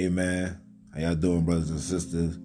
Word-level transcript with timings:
Hey 0.00 0.08
man, 0.08 0.58
how 0.94 1.00
y'all 1.02 1.14
doing, 1.14 1.44
brothers 1.44 1.68
and 1.68 1.78
sisters? 1.78 2.38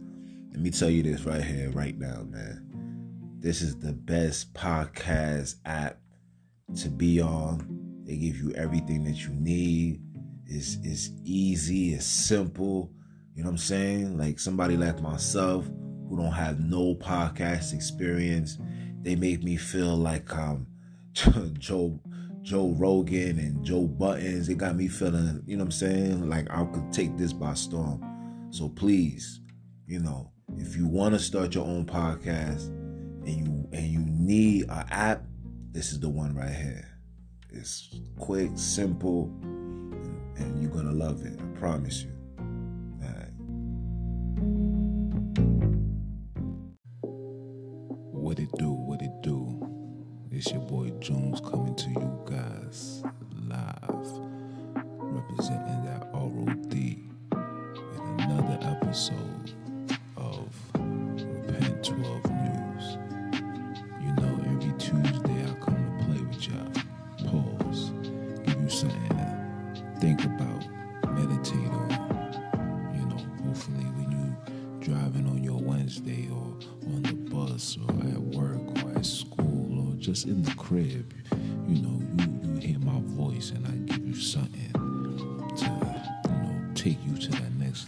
Let 0.51 0.59
me 0.59 0.71
tell 0.71 0.89
you 0.89 1.01
this 1.03 1.21
right 1.21 1.41
here, 1.41 1.69
right 1.69 1.97
now, 1.97 2.23
man. 2.23 3.37
This 3.39 3.61
is 3.61 3.79
the 3.79 3.93
best 3.93 4.53
podcast 4.53 5.55
app 5.63 5.97
to 6.75 6.89
be 6.89 7.21
on. 7.21 8.03
They 8.03 8.17
give 8.17 8.35
you 8.35 8.51
everything 8.55 9.05
that 9.05 9.23
you 9.23 9.29
need. 9.29 10.01
It's 10.45 10.79
it's 10.83 11.11
easy, 11.23 11.93
it's 11.93 12.05
simple. 12.05 12.91
You 13.33 13.43
know 13.43 13.51
what 13.51 13.53
I'm 13.53 13.57
saying? 13.59 14.17
Like 14.17 14.37
somebody 14.37 14.75
like 14.75 15.01
myself 15.01 15.65
who 16.09 16.17
don't 16.17 16.33
have 16.33 16.59
no 16.59 16.95
podcast 16.95 17.73
experience, 17.73 18.57
they 19.01 19.15
make 19.15 19.43
me 19.43 19.55
feel 19.55 19.95
like 19.95 20.35
um 20.35 20.67
Joe 21.57 22.01
Joe 22.45 22.75
Rogan 22.77 23.39
and 23.39 23.65
Joe 23.65 23.87
Budden's. 23.87 24.49
It 24.49 24.59
got 24.59 24.75
me 24.75 24.87
feeling, 24.87 25.41
you 25.47 25.57
know 25.57 25.63
what 25.63 25.69
I'm 25.69 25.71
saying? 25.71 26.29
Like 26.29 26.47
I 26.51 26.63
could 26.65 26.93
take 26.93 27.17
this 27.17 27.33
by 27.33 27.55
storm. 27.55 28.47
So 28.51 28.69
please, 28.69 29.41
you 29.87 29.97
know, 29.99 30.31
if 30.55 30.75
you 30.75 30.87
want 30.87 31.15
to 31.15 31.19
start 31.19 31.55
your 31.55 31.65
own 31.65 31.87
podcast 31.87 32.67
and 32.67 33.29
you 33.29 33.67
and 33.73 33.87
you 33.87 33.99
need 33.99 34.65
an 34.69 34.85
app, 34.91 35.23
this 35.71 35.91
is 35.91 35.99
the 35.99 36.07
one 36.07 36.35
right 36.35 36.53
here. 36.53 36.87
It's 37.49 37.89
quick, 38.19 38.51
simple, 38.53 39.33
and, 39.41 40.37
and 40.37 40.61
you're 40.61 40.71
gonna 40.71 40.91
love 40.91 41.25
it. 41.25 41.39
I 41.39 41.59
promise 41.59 42.03
you. 42.03 42.11
It's 50.37 50.51
your 50.51 50.59
boy 50.63 50.89
Junns 50.99 51.39
coming 51.39 51.73
to 51.75 51.89
you 51.91 52.19
guys 52.25 53.03
live, 53.47 54.19
representing 54.99 55.85
that 55.85 56.09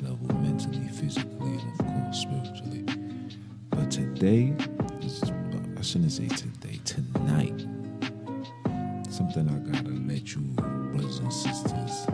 level 0.02 0.36
mentally, 0.38 0.88
physically, 0.88 1.58
and 1.58 1.80
of 1.80 1.86
course 1.86 2.20
spiritually. 2.22 2.86
But 3.70 3.92
today, 3.92 4.54
is, 5.02 5.24
I 5.78 5.82
shouldn't 5.82 6.12
say 6.12 6.28
today, 6.28 6.80
tonight, 6.86 7.66
something 9.10 9.48
I 9.50 9.72
gotta 9.72 9.90
let 9.90 10.36
you, 10.36 10.42
brothers 10.92 11.20
and 11.20 11.34
sisters, 11.34 12.08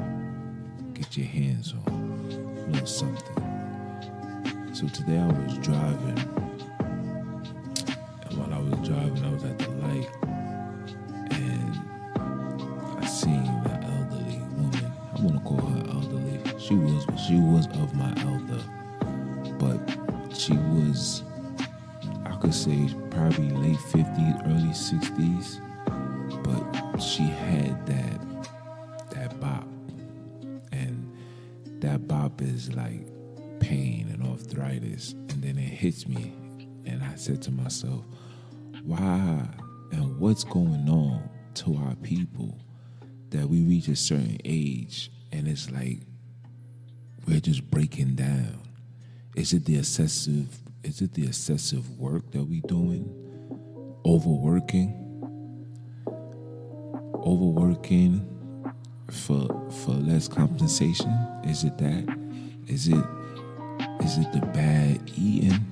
get 0.93 1.17
your 1.17 1.27
hands 1.27 1.73
on. 1.87 2.65
A 2.67 2.71
little 2.71 2.87
something. 2.87 4.73
So 4.73 4.87
today 4.87 5.17
I 5.17 5.27
was 5.27 5.57
driving, 5.59 6.17
say, 22.63 22.95
probably 23.09 23.49
late 23.49 23.79
fifties, 23.79 24.35
early 24.45 24.73
sixties, 24.73 25.59
but 26.43 26.99
she 26.99 27.23
had 27.23 27.85
that, 27.85 28.49
that 29.11 29.39
bop, 29.39 29.67
and 30.71 31.11
that 31.81 32.07
bop 32.07 32.41
is 32.41 32.73
like 32.73 33.07
pain 33.59 34.09
and 34.11 34.25
arthritis 34.27 35.13
and 35.13 35.41
then 35.41 35.57
it 35.57 35.61
hits 35.61 36.05
me 36.05 36.33
and 36.85 37.01
i 37.01 37.15
said 37.15 37.41
to 37.41 37.49
myself 37.49 38.03
why 38.83 39.47
and 39.93 40.19
what's 40.19 40.43
going 40.43 40.89
on 40.89 41.29
to 41.53 41.73
our 41.85 41.95
people 41.97 42.59
that 43.29 43.47
we 43.47 43.61
reach 43.61 43.87
a 43.87 43.95
certain 43.95 44.37
age 44.43 45.09
and 45.31 45.47
it's 45.47 45.71
like 45.71 46.01
we're 47.27 47.39
just 47.39 47.69
breaking 47.69 48.15
down? 48.15 48.59
Is 49.35 49.53
it 49.53 49.65
the 49.65 49.77
excessive 49.77 50.59
is 50.83 51.01
it 51.01 51.13
the 51.13 51.25
excessive 51.25 51.97
work 51.97 52.29
that 52.31 52.43
we 52.43 52.59
doing? 52.61 53.09
Overworking? 54.05 54.99
Overworking 57.25 58.27
for 59.09 59.47
for 59.85 59.91
less 59.91 60.27
compensation? 60.27 61.11
Is 61.45 61.63
it 61.63 61.77
that? 61.77 62.17
Is 62.67 62.89
it 62.89 63.05
is 64.01 64.17
it 64.17 64.31
the 64.33 64.45
bad 64.53 65.09
eating? 65.15 65.65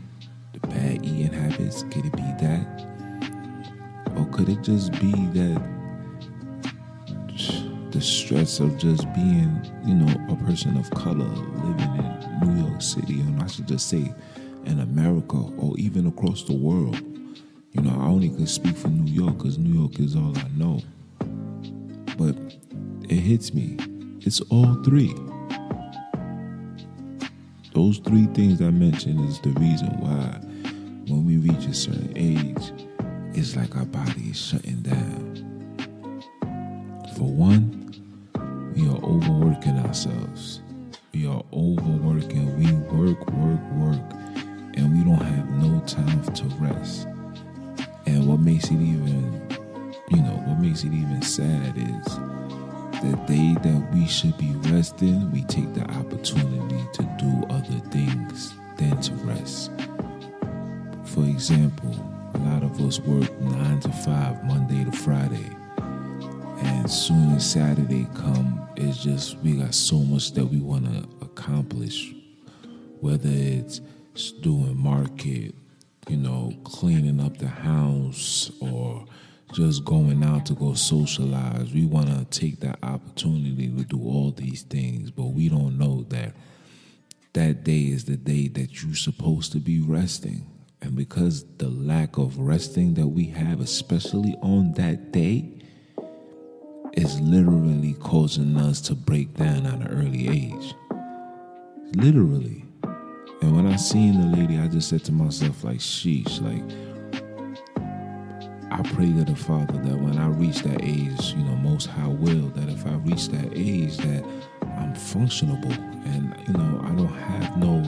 The 0.53 0.67
bad 0.67 1.05
eating 1.05 1.33
habits? 1.33 1.83
Could 1.83 2.05
it 2.05 2.15
be 2.15 2.31
that? 2.39 2.87
Or 4.15 4.25
could 4.27 4.47
it 4.47 4.61
just 4.61 4.93
be 4.93 5.11
that 5.11 5.61
the 7.91 7.99
stress 7.99 8.61
of 8.61 8.77
just 8.77 9.11
being 9.13 9.69
you 9.85 9.93
know 9.93 10.33
a 10.33 10.35
person 10.45 10.77
of 10.77 10.89
color 10.91 11.25
living 11.25 11.95
in 11.97 12.39
new 12.45 12.65
york 12.65 12.81
city? 12.81 13.19
And 13.19 13.41
i 13.41 13.47
should 13.47 13.67
just 13.67 13.89
say 13.89 14.13
in 14.65 14.79
america 14.79 15.37
or 15.57 15.77
even 15.77 16.07
across 16.07 16.43
the 16.43 16.53
world 16.53 16.99
you 17.71 17.81
know 17.81 17.91
i 17.91 18.05
only 18.05 18.29
could 18.29 18.49
speak 18.49 18.75
for 18.75 18.89
new 18.89 19.11
york 19.11 19.37
because 19.37 19.57
new 19.57 19.81
york 19.81 19.99
is 19.99 20.15
all 20.15 20.37
i 20.37 20.47
know 20.55 20.79
but 22.17 22.35
it 23.09 23.19
hits 23.19 23.53
me 23.53 23.77
it's 24.21 24.41
all 24.49 24.75
three 24.83 25.13
those 27.73 27.99
three 27.99 28.25
things 28.27 28.61
I 28.61 28.69
mentioned 28.69 29.29
is 29.29 29.39
the 29.39 29.51
reason 29.51 29.89
why 30.01 30.39
when 31.07 31.25
we 31.25 31.37
reach 31.37 31.65
a 31.67 31.73
certain 31.73 32.11
age, 32.15 32.73
it's 33.33 33.55
like 33.55 33.75
our 33.77 33.85
body 33.85 34.29
is 34.29 34.37
shutting 34.37 34.81
down. 34.81 35.47
For 37.15 37.31
one, 37.31 37.93
we 38.75 38.87
are 38.89 39.01
overworking 39.03 39.79
ourselves. 39.79 40.61
We 41.13 41.27
are 41.27 41.43
overworking. 41.53 42.57
We 42.59 42.71
work, 42.95 43.31
work, 43.31 43.71
work, 43.71 44.20
and 44.91 44.97
we 44.97 45.03
don't 45.03 45.23
have 45.23 45.49
no 45.49 45.79
time 45.85 46.23
to 46.33 46.43
rest. 46.55 47.07
And 48.05 48.27
what 48.27 48.39
makes 48.39 48.65
it 48.65 48.73
even, 48.73 49.47
you 50.09 50.17
know, 50.17 50.41
what 50.45 50.59
makes 50.59 50.83
it 50.83 50.93
even 50.93 51.21
sad 51.21 51.77
is 51.77 52.15
the 53.01 53.17
day 53.27 53.55
that 53.61 53.89
we 53.93 54.07
should 54.07 54.37
be 54.37 54.51
resting, 54.69 55.31
we 55.31 55.43
take 55.43 55.73
the 55.73 55.83
opportunity 55.91 56.83
to 56.93 57.03
do 57.19 57.45
other 57.49 57.79
things 57.89 58.53
than 58.77 58.99
to 59.01 59.13
rest. 59.25 59.71
For 61.05 61.23
example, 61.23 61.95
a 62.33 62.37
lot 62.39 62.63
of 62.63 62.79
us 62.81 62.99
work 62.99 63.31
nine 63.41 63.79
to 63.81 63.91
five, 63.91 64.43
Monday 64.43 64.83
to 64.83 64.91
Friday. 64.91 65.49
And 66.63 66.89
soon 66.89 67.33
as 67.33 67.49
Saturday 67.49 68.07
come, 68.15 68.67
it's 68.75 69.03
just 69.03 69.37
we 69.39 69.53
got 69.53 69.73
so 69.73 69.97
much 69.97 70.33
that 70.33 70.45
we 70.45 70.59
want 70.59 70.85
to 70.85 71.25
accomplish. 71.25 72.13
Whether 72.99 73.29
it's 73.29 73.81
doing 74.41 74.77
market, 74.77 75.55
you 76.07 76.17
know, 76.17 76.53
cleaning 76.63 77.19
up 77.19 77.37
the 77.37 77.47
house 77.47 78.51
or 78.59 79.05
just 79.53 79.83
going 79.85 80.23
out 80.23 80.45
to 80.45 80.53
go 80.53 80.73
socialize. 80.73 81.73
We 81.73 81.85
want 81.85 82.07
to 82.07 82.39
take 82.39 82.59
that 82.61 82.79
opportunity 82.83 83.67
to 83.67 83.83
do 83.83 84.01
all 84.01 84.31
these 84.31 84.63
things, 84.63 85.11
but 85.11 85.27
we 85.27 85.49
don't 85.49 85.77
know 85.77 86.03
that 86.09 86.33
that 87.33 87.63
day 87.63 87.81
is 87.81 88.05
the 88.05 88.17
day 88.17 88.47
that 88.49 88.81
you're 88.81 88.95
supposed 88.95 89.51
to 89.53 89.59
be 89.59 89.79
resting. 89.79 90.47
And 90.81 90.95
because 90.95 91.45
the 91.57 91.69
lack 91.69 92.17
of 92.17 92.37
resting 92.37 92.95
that 92.95 93.07
we 93.07 93.25
have, 93.25 93.61
especially 93.61 94.35
on 94.41 94.73
that 94.73 95.11
day, 95.11 95.49
is 96.93 97.19
literally 97.21 97.93
causing 97.93 98.57
us 98.57 98.81
to 98.81 98.95
break 98.95 99.33
down 99.35 99.65
at 99.65 99.75
an 99.75 99.87
early 99.87 100.27
age. 100.27 100.73
Literally. 101.95 102.65
And 103.41 103.55
when 103.55 103.65
I 103.67 103.75
seen 103.75 104.21
the 104.21 104.37
lady, 104.37 104.59
I 104.59 104.67
just 104.67 104.89
said 104.89 105.03
to 105.05 105.11
myself, 105.11 105.63
like, 105.63 105.79
sheesh, 105.79 106.41
like, 106.41 106.63
I 108.71 108.81
pray 108.93 109.11
to 109.11 109.25
the 109.25 109.35
Father 109.35 109.73
that 109.73 109.97
when 109.99 110.17
I 110.17 110.27
reach 110.27 110.61
that 110.63 110.81
age, 110.81 111.33
you 111.33 111.43
know, 111.43 111.55
most 111.57 111.87
high 111.87 112.07
will, 112.07 112.47
that 112.49 112.69
if 112.69 112.85
I 112.85 112.93
reach 112.95 113.27
that 113.29 113.51
age 113.53 113.97
that 113.97 114.23
I'm 114.63 114.93
functionable 114.93 115.75
and, 116.05 116.33
you 116.47 116.53
know, 116.53 116.81
I 116.83 116.95
don't 116.95 117.07
have 117.07 117.57
no 117.57 117.81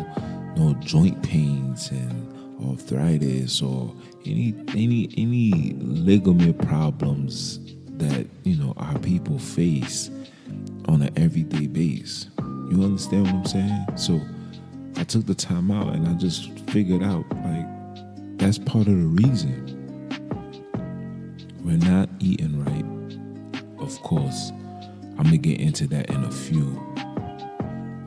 no 0.56 0.74
joint 0.76 1.24
pains 1.24 1.90
and 1.90 2.70
arthritis 2.70 3.62
or 3.62 3.94
any 4.26 4.54
any 4.70 5.10
any 5.18 5.74
ligament 5.80 6.60
problems 6.68 7.60
that, 7.98 8.28
you 8.44 8.58
know, 8.58 8.74
our 8.78 9.00
people 9.00 9.40
face 9.40 10.12
on 10.90 11.02
an 11.02 11.18
everyday 11.18 11.68
base. 11.68 12.28
You 12.38 12.84
understand 12.84 13.24
what 13.24 13.36
I'm 13.36 13.46
saying? 13.46 13.86
So 13.96 14.22
I 14.96 15.04
took 15.04 15.26
the 15.26 15.36
time 15.36 15.72
out 15.72 15.94
and 15.94 16.08
I 16.08 16.14
just 16.14 16.58
figured 16.70 17.04
out 17.04 17.26
like 17.44 17.66
that's 18.38 18.58
part 18.58 18.88
of 18.88 18.94
the 18.94 19.24
reason 19.24 19.70
we're 21.64 21.78
not 21.78 22.10
eating 22.20 22.64
right. 22.64 22.86
Of 23.80 24.02
course, 24.04 24.52
I'm 25.18 25.24
gonna 25.24 25.38
get 25.38 25.60
into 25.60 25.88
that 25.88 26.10
in 26.10 26.24
a 26.24 26.32
few. 26.32 26.80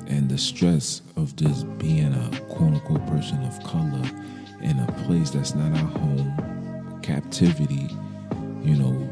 And 0.08 0.28
the 0.28 0.38
stress 0.38 1.02
of 1.16 1.34
just 1.36 1.66
being 1.78 2.12
a 2.12 2.40
quote 2.48 2.74
unquote 2.74 3.06
person 3.06 3.42
of 3.44 3.62
color 3.64 4.02
in 4.62 4.78
a 4.78 4.92
place 5.04 5.30
that's 5.30 5.54
not 5.54 5.72
our 5.72 5.88
home, 6.00 7.00
captivity, 7.02 7.88
you 8.62 8.76
know, 8.76 9.08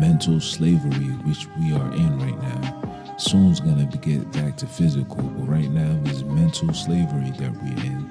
mental 0.00 0.40
slavery, 0.40 1.08
which 1.26 1.46
we 1.58 1.72
are 1.72 1.92
in 1.94 2.18
right 2.18 2.42
now. 2.42 2.77
Soon's 3.18 3.58
gonna 3.60 3.84
get 3.84 4.30
back 4.32 4.56
to 4.58 4.66
physical, 4.66 5.22
but 5.22 5.48
right 5.48 5.70
now 5.70 6.00
it's 6.04 6.22
mental 6.22 6.72
slavery 6.72 7.30
that 7.38 7.52
we're 7.62 7.84
in. 7.84 8.10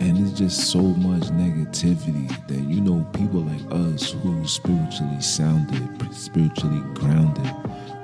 And 0.00 0.18
it's 0.18 0.38
just 0.38 0.70
so 0.70 0.80
much 0.80 1.22
negativity 1.30 2.28
that 2.46 2.60
you 2.60 2.80
know 2.80 3.04
people 3.14 3.40
like 3.40 3.90
us 3.90 4.12
who 4.12 4.46
spiritually 4.46 5.20
sounded, 5.20 6.14
spiritually 6.14 6.82
grounded, 6.94 7.46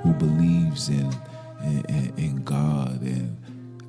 who 0.03 0.13
believes 0.13 0.89
in 0.89 1.09
in, 1.63 2.13
in 2.17 2.43
God 2.43 3.01
and 3.01 3.37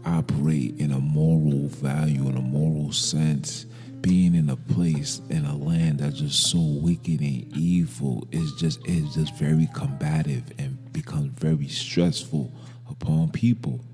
operate 0.05 0.79
in 0.79 0.93
a 0.93 1.00
moral 1.00 1.69
value, 1.69 2.29
in 2.29 2.37
a 2.37 2.43
moral 2.43 2.93
sense, 2.93 3.67
being 4.00 4.35
in 4.35 4.50
a 4.50 4.56
place 4.56 5.21
in 5.31 5.44
a 5.47 5.56
land 5.56 5.99
that's 5.99 6.21
just 6.21 6.50
so 6.50 6.59
wicked 6.61 7.21
and 7.21 7.56
evil 7.56 8.27
is 8.31 8.53
just 8.53 8.87
is 8.87 9.15
just 9.15 9.35
very 9.37 9.69
combative 9.75 10.44
and 10.59 10.75
becomes 10.96 11.38
very 11.38 11.69
stressful 11.69 12.50
upon 12.90 13.31
people. 13.31 13.84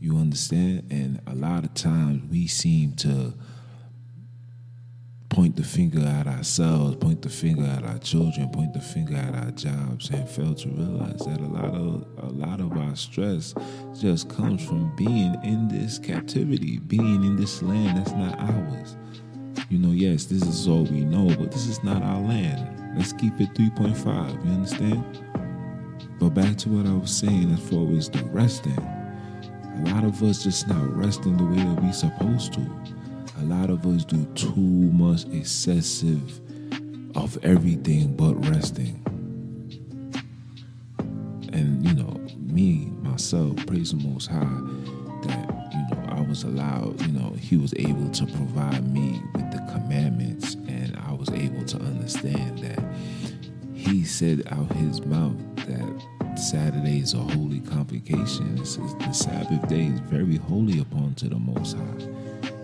You 0.00 0.16
understand? 0.16 0.86
And 0.90 1.20
a 1.26 1.34
lot 1.34 1.64
of 1.64 1.74
times 1.74 2.30
we 2.30 2.46
seem 2.46 2.92
to 2.96 3.34
point 5.28 5.56
the 5.56 5.62
finger 5.62 6.00
at 6.00 6.26
ourselves, 6.26 6.96
point 6.96 7.20
the 7.20 7.28
finger 7.28 7.64
at 7.64 7.84
our 7.84 7.98
children, 7.98 8.48
point 8.48 8.72
the 8.72 8.80
finger 8.80 9.16
at 9.16 9.34
our 9.34 9.50
jobs, 9.50 10.08
and 10.08 10.26
fail 10.26 10.54
to 10.54 10.68
realize 10.70 11.20
that 11.26 11.40
a 11.40 11.46
lot 11.46 11.74
of 11.74 12.06
a 12.22 12.30
lot 12.30 12.60
of 12.60 12.72
our 12.72 12.96
stress 12.96 13.52
just 14.00 14.30
comes 14.30 14.64
from 14.64 14.96
being 14.96 15.36
in 15.44 15.68
this 15.68 15.98
captivity, 15.98 16.78
being 16.78 17.22
in 17.22 17.36
this 17.36 17.62
land 17.62 17.98
that's 17.98 18.12
not 18.12 18.38
ours. 18.38 18.96
You 19.68 19.78
know, 19.78 19.92
yes, 19.92 20.24
this 20.24 20.42
is 20.42 20.66
all 20.66 20.84
we 20.84 21.04
know, 21.04 21.34
but 21.36 21.52
this 21.52 21.66
is 21.66 21.84
not 21.84 22.02
our 22.02 22.20
land. 22.20 22.96
Let's 22.96 23.12
keep 23.12 23.38
it 23.40 23.52
3.5. 23.54 24.44
You 24.46 24.52
understand? 24.52 25.23
But 26.18 26.30
back 26.30 26.56
to 26.58 26.68
what 26.68 26.86
I 26.86 26.94
was 26.94 27.14
saying 27.14 27.52
as 27.52 27.60
far 27.68 27.90
as 27.96 28.08
the 28.08 28.24
resting. 28.26 28.78
A 28.78 29.90
lot 29.92 30.04
of 30.04 30.22
us 30.22 30.44
just 30.44 30.68
not 30.68 30.96
resting 30.96 31.36
the 31.36 31.44
way 31.44 31.56
that 31.56 31.82
we 31.82 31.92
supposed 31.92 32.52
to. 32.54 32.60
A 33.40 33.44
lot 33.44 33.70
of 33.70 33.84
us 33.86 34.04
do 34.04 34.24
too 34.34 34.56
much 34.56 35.24
excessive 35.32 36.40
of 37.16 37.36
everything 37.44 38.14
but 38.16 38.34
resting. 38.48 39.00
And 41.52 41.84
you 41.86 41.94
know, 41.94 42.20
me, 42.38 42.92
myself, 43.02 43.56
praise 43.66 43.90
the 43.90 43.96
most 43.96 44.28
high 44.28 44.38
that, 45.24 45.72
you 45.72 45.96
know, 45.96 46.04
I 46.08 46.20
was 46.20 46.44
allowed, 46.44 47.00
you 47.02 47.12
know, 47.12 47.30
he 47.30 47.56
was 47.56 47.74
able 47.76 48.10
to 48.10 48.26
provide 48.26 48.92
me 48.92 49.20
with 49.34 49.50
the 49.50 49.58
commandments 49.72 50.54
and 50.68 50.96
I 51.06 51.12
was 51.12 51.28
able 51.30 51.64
to 51.64 51.78
understand 51.78 52.60
that 52.60 52.82
he 53.74 54.04
said 54.04 54.42
out 54.50 54.70
his 54.72 55.04
mouth 55.04 55.36
that 56.44 56.56
Saturday 56.56 56.98
is 57.00 57.14
a 57.14 57.18
holy 57.18 57.60
convocation. 57.60 58.56
The 58.56 59.12
Sabbath 59.12 59.68
day 59.68 59.86
is 59.86 60.00
very 60.00 60.36
holy 60.36 60.80
upon 60.80 61.14
to 61.16 61.28
the 61.28 61.38
Most 61.38 61.76
High 61.76 62.06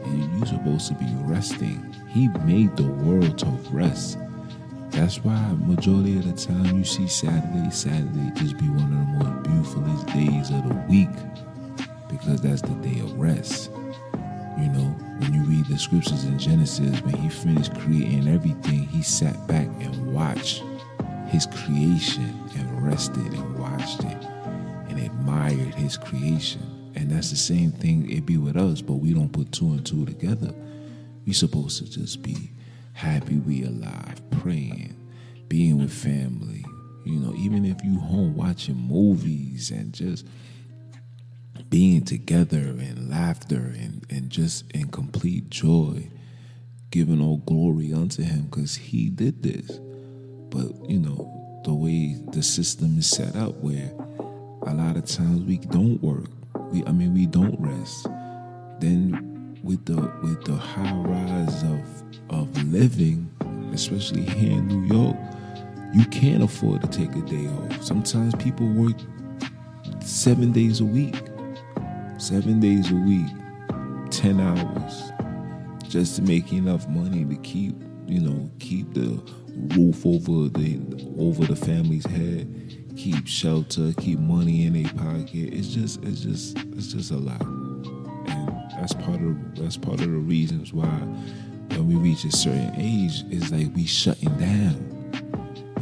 and 0.05 0.39
you're 0.39 0.47
supposed 0.47 0.89
to 0.89 0.95
be 0.95 1.07
resting. 1.23 1.95
He 2.09 2.29
made 2.45 2.77
the 2.77 2.85
world 2.85 3.39
to 3.39 3.47
rest. 3.71 4.19
That's 4.91 5.19
why 5.19 5.39
majority 5.67 6.19
of 6.19 6.27
the 6.27 6.33
time 6.33 6.79
you 6.79 6.85
see 6.85 7.07
Saturday, 7.07 7.71
Saturday 7.71 8.33
just 8.35 8.59
be 8.59 8.69
one 8.69 8.93
of 8.93 9.21
the 9.21 9.25
most 9.25 9.43
beautifulest 9.45 10.07
days 10.09 10.51
of 10.51 10.69
the 10.69 10.75
week 10.89 11.87
because 12.09 12.43
that's 12.43 12.63
the 12.63 12.75
day 12.83 13.01
of 13.01 13.13
rest. 13.19 13.71
You 14.59 14.69
know, 14.69 14.95
when 15.19 15.33
you 15.33 15.43
read 15.45 15.67
the 15.67 15.79
scriptures 15.79 16.25
in 16.25 16.39
Genesis, 16.39 17.01
when 17.03 17.15
he 17.15 17.29
finished 17.29 17.79
creating 17.79 18.29
everything, 18.29 18.87
he 18.89 19.03
sat 19.03 19.47
back 19.47 19.69
and 19.81 20.13
watched 20.13 20.65
his 21.31 21.47
creation 21.47 22.35
and 22.57 22.87
rested 22.87 23.33
and 23.33 23.60
watched 23.81 24.05
it 24.05 24.25
and 24.89 24.99
admired 24.99 25.75
his 25.75 25.97
creation. 25.97 26.93
And 26.95 27.11
that's 27.11 27.31
the 27.31 27.37
same 27.37 27.73
thing 27.73 28.11
it 28.11 28.27
be 28.27 28.37
with 28.37 28.57
us, 28.57 28.83
but 28.83 28.95
we 28.95 29.15
don't 29.15 29.33
put 29.33 29.53
two 29.53 29.69
and 29.69 29.87
two 29.87 30.05
together. 30.05 30.53
We 31.27 31.33
supposed 31.33 31.79
to 31.79 31.91
just 31.91 32.23
be 32.23 32.51
happy 32.93 33.39
we 33.39 33.65
alive, 33.65 34.21
praying, 34.31 34.97
being 35.49 35.79
with 35.79 35.93
family. 35.93 36.65
You 37.05 37.21
know, 37.21 37.35
even 37.37 37.65
if 37.65 37.83
you 37.83 37.99
home 37.99 38.37
watching 38.37 38.77
movies 38.77 39.71
and 39.71 39.95
just 39.95 40.27
being 41.71 42.05
together 42.05 42.59
and 42.59 43.09
laughter 43.09 43.73
and, 43.79 44.05
and 44.11 44.29
just 44.29 44.71
in 44.73 44.89
complete 44.89 45.49
joy, 45.49 46.11
giving 46.91 47.23
all 47.23 47.39
glory 47.39 47.95
unto 47.95 48.23
him 48.23 48.43
because 48.43 48.75
he 48.75 49.09
did 49.09 49.43
this. 49.43 49.79
But, 50.51 50.91
you 50.91 50.99
know, 50.99 51.40
the 51.65 51.75
way 51.75 52.17
the 52.33 52.43
system 52.43 52.99
is 52.99 53.09
set 53.09 53.37
up 53.37 53.55
where 53.57 53.91
a 54.67 54.75
lot 54.75 54.97
of 54.97 55.05
times 55.05 55.43
we 55.43 55.59
don't 55.59 56.03
work 56.03 56.29
we 56.71 56.85
I 56.87 56.93
mean 56.93 57.15
we 57.15 57.27
don't 57.27 57.57
rest. 57.61 58.07
Then 58.81 59.59
with 59.63 59.85
the 59.85 59.97
with 60.23 60.45
the 60.45 60.55
high 60.55 60.95
rise 60.95 61.63
of 61.65 61.81
of 62.31 62.65
living, 62.65 63.29
especially 63.73 64.23
here 64.23 64.53
in 64.53 64.69
New 64.69 64.95
York, 64.95 65.17
you 65.93 66.05
can't 66.07 66.43
afford 66.43 66.83
to 66.83 66.89
take 66.89 67.15
a 67.15 67.23
day 67.23 67.47
off. 67.47 67.83
Sometimes 67.83 68.35
people 68.37 68.67
work 68.69 68.97
seven 70.01 70.53
days 70.53 70.81
a 70.81 70.85
week. 70.85 71.17
Seven 72.19 72.61
days 72.61 72.91
a 72.91 72.95
week, 72.95 73.31
ten 74.11 74.41
hours, 74.41 75.11
just 75.89 76.17
to 76.17 76.23
make 76.23 76.53
enough 76.53 76.87
money 76.87 77.25
to 77.25 77.35
keep, 77.37 77.75
you 78.07 78.21
know, 78.21 78.51
keep 78.59 78.93
the 78.93 79.19
roof 79.77 80.05
over 80.07 80.49
the 80.49 80.81
over 81.19 81.45
the 81.45 81.57
family's 81.57 82.07
head 82.07 82.71
keep 82.97 83.27
shelter, 83.27 83.93
keep 83.99 84.19
money 84.19 84.67
in 84.67 84.75
their 84.75 84.93
pocket. 84.93 85.55
It's 85.55 85.69
just, 85.69 86.03
it's 86.03 86.21
just, 86.21 86.59
it's 86.59 86.93
just 86.93 87.11
a 87.11 87.17
lot, 87.17 87.41
and 87.41 88.71
that's 88.73 88.93
part 88.95 89.23
of 89.23 89.57
that's 89.57 89.77
part 89.77 90.01
of 90.01 90.11
the 90.11 90.19
reasons 90.19 90.73
why 90.75 90.99
when 91.71 91.89
we 91.89 91.95
reach 91.95 92.25
a 92.25 92.33
certain 92.33 92.75
age, 92.77 93.25
it's 93.31 93.51
like 93.51 93.75
we 93.75 93.87
shutting 93.87 94.37
down. 94.39 94.87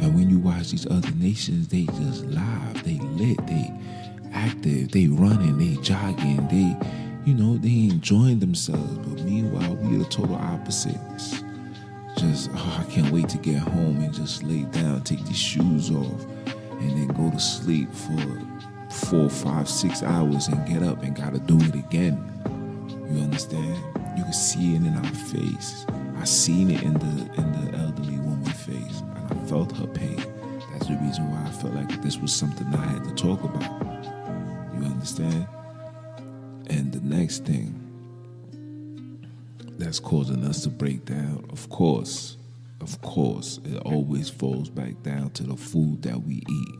And 0.01 0.15
when 0.15 0.29
you 0.29 0.39
watch 0.39 0.71
these 0.71 0.85
other 0.85 1.11
nations, 1.15 1.67
they 1.67 1.83
just 1.83 2.23
live, 2.25 2.83
they 2.85 2.99
lit, 2.99 3.45
they 3.47 3.73
active, 4.31 4.91
they 4.91 5.07
running, 5.07 5.57
they 5.57 5.81
jogging, 5.81 6.47
they, 6.47 6.77
you 7.25 7.33
know, 7.33 7.57
they 7.57 7.89
enjoying 7.89 8.39
themselves. 8.39 8.97
But 8.99 9.25
meanwhile, 9.25 9.75
we 9.75 9.95
are 9.95 9.99
the 9.99 10.05
total 10.05 10.35
opposites. 10.35 11.43
Just, 12.19 12.49
oh, 12.53 12.85
I 12.85 12.91
can't 12.91 13.11
wait 13.11 13.29
to 13.29 13.37
get 13.37 13.59
home 13.59 14.03
and 14.03 14.13
just 14.13 14.43
lay 14.43 14.63
down, 14.63 15.03
take 15.03 15.23
these 15.23 15.37
shoes 15.37 15.89
off 15.89 16.25
and 16.81 16.91
then 16.91 17.07
go 17.07 17.31
to 17.31 17.39
sleep 17.39 17.89
for 17.93 18.41
four, 18.89 19.29
five, 19.29 19.69
six 19.69 20.03
hours 20.03 20.49
and 20.49 20.67
get 20.67 20.83
up 20.83 21.01
and 21.01 21.15
gotta 21.15 21.39
do 21.39 21.57
it 21.57 21.75
again. 21.75 22.17
You 23.09 23.21
understand? 23.21 23.77
You 24.17 24.23
can 24.23 24.33
see 24.33 24.75
it 24.75 24.81
in 24.81 24.97
our 24.97 25.13
face. 25.13 25.85
I 26.17 26.25
seen 26.25 26.71
it 26.71 26.83
in 26.83 26.93
the 26.93 27.41
in 27.41 27.71
the 27.71 27.77
elderly 27.77 28.17
woman's 28.17 28.51
face, 28.63 28.99
and 28.99 29.39
I 29.39 29.45
felt 29.45 29.75
her 29.77 29.87
pain. 29.87 30.21
That's 30.73 30.87
the 30.87 30.97
reason 31.01 31.31
why 31.31 31.47
I 31.47 31.51
felt 31.51 31.73
like 31.73 32.01
this 32.01 32.17
was 32.17 32.33
something 32.33 32.67
I 32.67 32.85
had 32.85 33.03
to 33.05 33.15
talk 33.15 33.41
about. 33.45 33.85
You 34.77 34.85
understand? 34.85 35.47
And 36.67 36.91
the 36.91 36.99
next 36.99 37.45
thing 37.45 37.88
that's 39.79 39.99
causing 39.99 40.43
us 40.45 40.63
to 40.63 40.69
break 40.69 41.05
down, 41.05 41.45
of 41.49 41.69
course, 41.69 42.37
of 42.81 43.01
course, 43.01 43.59
it 43.65 43.77
always 43.77 44.29
falls 44.29 44.69
back 44.69 45.01
down 45.03 45.31
to 45.31 45.43
the 45.43 45.55
food 45.55 46.03
that 46.03 46.21
we 46.23 46.43
eat. 46.47 46.79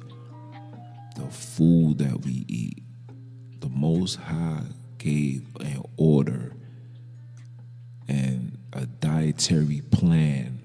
The 1.15 1.27
food 1.29 1.97
that 1.97 2.23
we 2.23 2.45
eat. 2.47 2.83
The 3.59 3.69
Most 3.69 4.15
High 4.15 4.63
gave 4.97 5.45
an 5.59 5.83
order 5.97 6.53
and 8.07 8.57
a 8.73 8.85
dietary 8.85 9.81
plan 9.91 10.61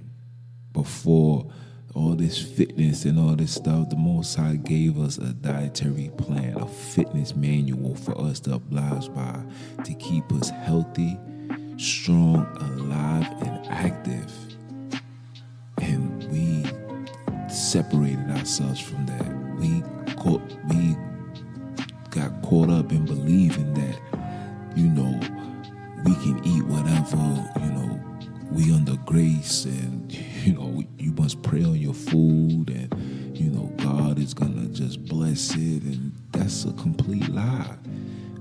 before 0.72 1.50
all 1.94 2.14
this 2.14 2.40
fitness 2.40 3.04
and 3.04 3.18
all 3.18 3.34
this 3.36 3.54
stuff. 3.54 3.90
The 3.90 3.96
Most 3.96 4.36
High 4.36 4.56
gave 4.56 4.98
us 4.98 5.18
a 5.18 5.32
dietary 5.32 6.10
plan, 6.16 6.56
a 6.56 6.66
fitness 6.66 7.34
manual 7.34 7.94
for 7.96 8.16
us 8.20 8.40
to 8.40 8.54
oblige 8.54 9.12
by 9.14 9.42
to 9.84 9.94
keep 9.94 10.30
us 10.32 10.50
healthy, 10.50 11.18
strong, 11.76 12.46
alive, 12.60 13.26
and 13.42 13.66
active 13.68 14.32
and 15.78 16.24
we 16.30 16.64
separated 17.48 18.30
ourselves 18.30 18.80
from 18.80 19.06
that. 19.06 19.28
We 19.58 19.82
we 20.68 20.96
got 22.10 22.42
caught 22.42 22.70
up 22.70 22.92
in 22.92 23.04
believing 23.04 23.74
that, 23.74 23.98
you 24.74 24.86
know, 24.86 25.20
we 26.04 26.14
can 26.14 26.40
eat 26.44 26.64
whatever, 26.64 27.16
you 27.60 27.70
know, 27.72 28.00
we 28.50 28.72
under 28.72 28.96
grace 29.04 29.64
and, 29.64 30.12
you 30.12 30.54
know, 30.54 30.82
you 30.98 31.12
must 31.12 31.42
pray 31.42 31.62
on 31.62 31.76
your 31.76 31.94
food 31.94 32.70
and, 32.70 33.36
you 33.36 33.50
know, 33.50 33.66
God 33.76 34.18
is 34.18 34.32
gonna 34.32 34.66
just 34.68 35.04
bless 35.04 35.50
it 35.52 35.82
and 35.82 36.12
that's 36.32 36.64
a 36.64 36.72
complete 36.72 37.28
lie. 37.28 37.76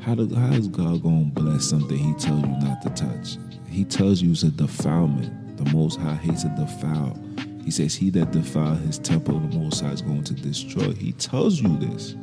How, 0.04 0.16
do, 0.16 0.36
how 0.36 0.52
is 0.52 0.68
God 0.68 1.02
gonna 1.02 1.32
bless 1.34 1.64
something 1.64 1.98
he 1.98 2.14
tells 2.16 2.42
you 2.42 2.50
not 2.60 2.82
to 2.82 2.90
touch? 2.90 3.38
He 3.70 3.86
tells 3.86 4.22
you 4.22 4.34
it's 4.34 4.44
a 4.44 4.52
defilement. 4.52 5.56
The 5.56 5.72
Most 5.72 5.98
High 5.98 6.16
hates 6.16 6.44
a 6.44 6.50
defile. 6.50 7.18
He 7.64 7.72
says, 7.72 7.96
He 7.96 8.10
that 8.10 8.32
defile 8.32 8.76
his 8.76 9.00
temple, 9.00 9.40
the 9.40 9.58
Most 9.58 9.80
High 9.80 9.92
is 9.92 10.02
going 10.02 10.26
to 10.26 10.34
destroy. 10.34 10.92
He 10.92 11.14
tells 11.14 11.62
you 11.62 11.78
this. 11.78 12.18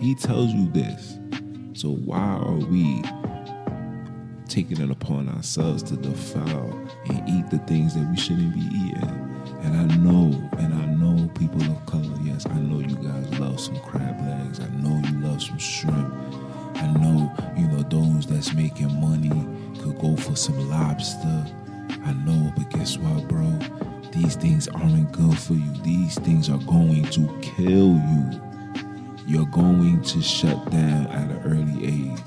He 0.00 0.14
tells 0.14 0.54
you 0.54 0.70
this. 0.70 1.18
So 1.74 1.90
why 1.90 2.18
are 2.18 2.54
we 2.54 3.02
taking 4.48 4.80
it 4.80 4.90
upon 4.90 5.28
ourselves 5.28 5.82
to 5.82 5.96
defile 5.96 6.88
and 7.10 7.28
eat 7.28 7.50
the 7.50 7.58
things 7.66 7.94
that 7.94 8.08
we 8.08 8.16
shouldn't 8.16 8.54
be 8.54 8.60
eating? 8.74 9.32
And 9.64 9.76
I 9.76 9.96
know, 9.96 10.48
and 10.56 10.72
I 10.72 10.86
know 10.86 11.28
people 11.34 11.60
of 11.60 11.84
color, 11.84 12.16
yes, 12.22 12.46
I 12.46 12.58
know 12.58 12.80
you 12.80 12.96
guys 12.96 13.38
love 13.38 13.60
some 13.60 13.78
crab 13.80 14.18
legs. 14.26 14.60
I 14.60 14.68
know 14.68 15.06
you 15.10 15.20
love 15.20 15.42
some 15.42 15.58
shrimp. 15.58 16.41
I 16.82 16.86
know, 16.98 17.32
you 17.56 17.68
know, 17.68 17.82
those 17.82 18.26
that's 18.26 18.52
making 18.54 19.00
money 19.00 19.30
could 19.80 19.98
go 20.00 20.16
for 20.16 20.34
some 20.34 20.68
lobster. 20.68 21.46
I 22.04 22.12
know, 22.12 22.52
but 22.56 22.70
guess 22.70 22.98
what, 22.98 23.28
bro? 23.28 23.58
These 24.12 24.36
things 24.36 24.66
aren't 24.68 25.12
good 25.12 25.38
for 25.38 25.54
you. 25.54 25.72
These 25.82 26.18
things 26.18 26.50
are 26.50 26.58
going 26.58 27.04
to 27.04 27.40
kill 27.40 27.94
you. 27.94 28.40
You're 29.26 29.46
going 29.46 30.02
to 30.02 30.20
shut 30.20 30.70
down 30.70 31.06
at 31.06 31.30
an 31.30 31.42
early 31.44 31.86
age. 31.86 32.20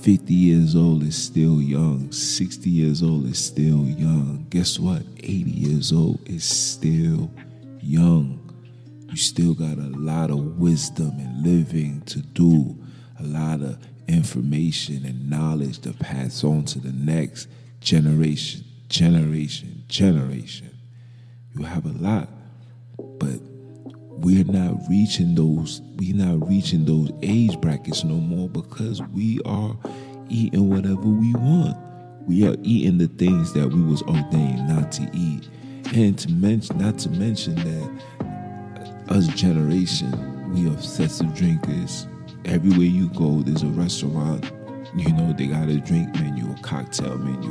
50 0.00 0.34
years 0.34 0.74
old 0.74 1.02
is 1.02 1.16
still 1.16 1.60
young. 1.60 2.10
60 2.10 2.70
years 2.70 3.02
old 3.02 3.26
is 3.26 3.38
still 3.38 3.84
young. 3.84 4.46
Guess 4.50 4.78
what? 4.78 5.02
80 5.18 5.50
years 5.50 5.92
old 5.92 6.26
is 6.28 6.44
still 6.44 7.30
young. 7.82 8.40
You 9.08 9.16
still 9.16 9.54
got 9.54 9.78
a 9.78 9.90
lot 9.96 10.30
of 10.30 10.58
wisdom 10.58 11.12
and 11.18 11.46
living 11.46 12.00
to 12.06 12.20
do, 12.20 12.76
a 13.18 13.22
lot 13.22 13.60
of 13.60 13.78
information 14.08 15.04
and 15.04 15.30
knowledge 15.30 15.78
to 15.80 15.92
pass 15.92 16.44
on 16.44 16.64
to 16.64 16.78
the 16.78 16.92
next 16.92 17.48
generation, 17.80 18.64
generation, 18.88 19.84
generation. 19.88 20.70
You 21.54 21.64
have 21.64 21.86
a 21.86 21.92
lot, 21.92 22.28
but 22.96 23.40
we're 24.16 24.44
not 24.44 24.76
reaching 24.88 25.34
those 25.34 25.80
we're 25.96 26.14
not 26.14 26.48
reaching 26.48 26.84
those 26.84 27.10
age 27.22 27.60
brackets 27.60 28.04
no 28.04 28.14
more 28.14 28.48
because 28.48 29.02
we 29.12 29.40
are 29.44 29.76
eating 30.28 30.68
whatever 30.70 31.02
we 31.02 31.32
want. 31.34 31.76
We 32.26 32.46
are 32.46 32.56
eating 32.62 32.98
the 32.98 33.08
things 33.08 33.52
that 33.52 33.68
we 33.68 33.82
was 33.82 34.02
ordained 34.02 34.68
not 34.68 34.90
to 34.92 35.10
eat. 35.12 35.48
And 35.94 36.18
to 36.18 36.30
mention 36.30 36.78
not 36.78 36.98
to 37.00 37.10
mention 37.10 37.54
that 37.56 39.04
us 39.08 39.28
generation, 39.28 40.52
we 40.52 40.68
are 40.68 40.72
obsessive 40.72 41.34
drinkers. 41.34 42.06
Everywhere 42.46 42.86
you 42.86 43.08
go, 43.08 43.40
there's 43.40 43.62
a 43.62 43.68
restaurant. 43.68 44.52
You 44.94 45.12
know, 45.14 45.32
they 45.32 45.46
got 45.46 45.68
a 45.68 45.78
drink 45.78 46.14
menu, 46.16 46.52
a 46.52 46.56
cocktail 46.60 47.16
menu. 47.16 47.50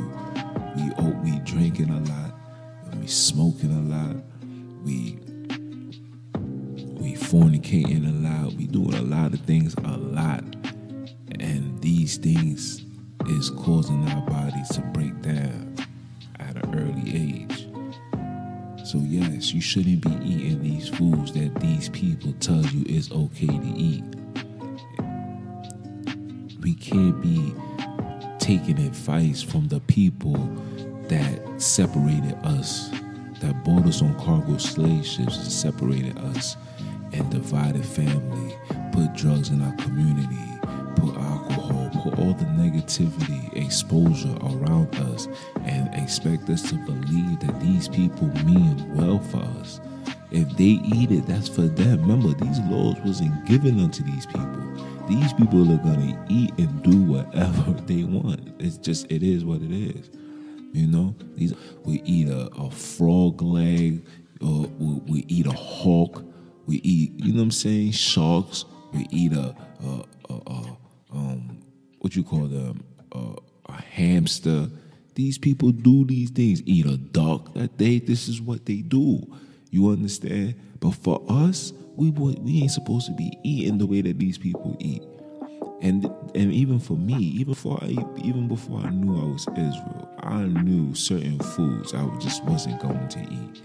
We 0.76 0.92
oh, 0.98 1.10
we 1.22 1.38
drinking 1.40 1.90
a 1.90 2.00
lot, 2.00 2.32
we 3.00 3.06
smoking 3.08 3.72
a 3.72 3.80
lot, 3.94 4.16
we 4.84 5.18
we 7.00 7.14
fornicating 7.14 8.08
a 8.08 8.28
lot, 8.28 8.52
we 8.54 8.66
doing 8.68 8.94
a 8.94 9.02
lot 9.02 9.34
of 9.34 9.40
things 9.40 9.74
a 9.84 9.96
lot. 9.98 10.44
And 11.40 11.80
these 11.80 12.16
things 12.16 12.84
is 13.26 13.50
causing 13.50 14.08
our 14.08 14.22
bodies 14.22 14.68
to 14.68 14.80
break 14.92 15.20
down 15.22 15.74
at 16.38 16.56
an 16.56 16.74
early 16.78 17.14
age. 17.14 17.68
So 18.86 18.98
yes, 18.98 19.52
you 19.52 19.60
shouldn't 19.60 20.02
be 20.02 20.24
eating 20.24 20.62
these 20.62 20.88
foods 20.88 21.32
that 21.32 21.52
these 21.56 21.88
people 21.88 22.32
tell 22.34 22.62
you 22.66 22.84
is 22.86 23.10
okay 23.10 23.46
to 23.46 23.74
eat 23.76 24.04
we 26.64 26.74
can't 26.74 27.20
be 27.20 27.54
taking 28.38 28.78
advice 28.78 29.42
from 29.42 29.68
the 29.68 29.80
people 29.80 30.36
that 31.08 31.38
separated 31.60 32.34
us, 32.42 32.88
that 33.40 33.62
brought 33.64 33.84
us 33.84 34.00
on 34.00 34.18
cargo 34.18 34.56
slave 34.56 35.04
ships 35.04 35.36
and 35.36 35.52
separated 35.52 36.16
us 36.18 36.56
and 37.12 37.30
divided 37.30 37.84
family, 37.84 38.56
put 38.92 39.12
drugs 39.14 39.50
in 39.50 39.60
our 39.60 39.76
community, 39.76 40.58
put 40.96 41.14
alcohol, 41.16 41.90
put 42.02 42.18
all 42.18 42.32
the 42.32 42.46
negativity, 42.56 43.54
exposure 43.54 44.34
around 44.40 44.94
us, 45.12 45.28
and 45.64 45.94
expect 45.94 46.48
us 46.48 46.62
to 46.62 46.76
believe 46.86 47.40
that 47.40 47.60
these 47.60 47.88
people 47.88 48.28
mean 48.46 48.94
well 48.96 49.18
for 49.18 49.42
us. 49.60 49.82
If 50.30 50.48
they 50.56 50.80
eat 50.94 51.12
it, 51.12 51.26
that's 51.26 51.48
for 51.48 51.62
them. 51.62 52.00
Remember, 52.00 52.28
these 52.28 52.58
laws 52.60 52.96
wasn't 53.04 53.44
given 53.44 53.80
unto 53.80 54.02
these 54.02 54.24
people 54.24 54.63
these 55.08 55.32
people 55.34 55.70
are 55.72 55.78
gonna 55.78 56.26
eat 56.28 56.52
and 56.58 56.82
do 56.82 57.02
whatever 57.02 57.72
they 57.86 58.04
want. 58.04 58.54
It's 58.58 58.78
just 58.78 59.10
it 59.10 59.22
is 59.22 59.44
what 59.44 59.62
it 59.62 59.72
is. 59.72 60.10
You 60.72 60.86
know, 60.88 61.14
these 61.36 61.54
we 61.84 62.02
eat 62.04 62.28
a, 62.28 62.46
a 62.56 62.70
frog 62.70 63.40
leg, 63.42 64.04
or 64.40 64.66
we, 64.78 65.00
we, 65.06 65.24
eat 65.28 65.46
a 65.46 65.52
hawk. 65.52 66.24
We 66.66 66.76
eat, 66.82 67.12
you 67.16 67.32
know 67.32 67.38
what 67.38 67.44
I'm 67.44 67.50
saying, 67.52 67.92
sharks. 67.92 68.64
We 68.92 69.06
eat 69.10 69.32
a, 69.32 69.54
a, 69.84 70.04
a, 70.30 70.34
a 70.34 70.76
um, 71.12 71.62
what 72.00 72.16
you 72.16 72.24
call 72.24 72.46
them, 72.46 72.82
a 73.12 73.82
hamster. 73.82 74.68
These 75.14 75.38
people 75.38 75.70
do 75.70 76.04
these 76.04 76.30
things. 76.30 76.62
Eat 76.66 76.86
a 76.86 76.96
duck. 76.96 77.54
That 77.54 77.78
they, 77.78 78.00
this 78.00 78.28
is 78.28 78.40
what 78.40 78.66
they 78.66 78.78
do. 78.78 79.22
You 79.70 79.90
understand? 79.90 80.54
But 80.80 80.92
for 80.92 81.22
us, 81.28 81.72
we 81.96 82.10
we 82.10 82.62
ain't 82.62 82.70
supposed 82.70 83.06
to 83.06 83.12
be 83.12 83.38
eating 83.42 83.78
the 83.78 83.86
way 83.86 84.02
that 84.02 84.18
these 84.18 84.38
people 84.38 84.76
eat. 84.80 85.02
And 85.80 86.04
and 86.34 86.52
even 86.52 86.78
for 86.78 86.96
me, 86.96 87.14
even 87.14 87.52
before 87.52 87.78
I 87.82 87.96
even 88.22 88.48
before 88.48 88.80
I 88.80 88.90
knew 88.90 89.20
I 89.20 89.24
was 89.24 89.46
Israel, 89.48 90.08
I 90.20 90.42
knew 90.42 90.94
certain 90.94 91.38
foods 91.38 91.94
I 91.94 92.06
just 92.18 92.42
wasn't 92.44 92.80
going 92.80 93.08
to 93.08 93.20
eat. 93.20 93.62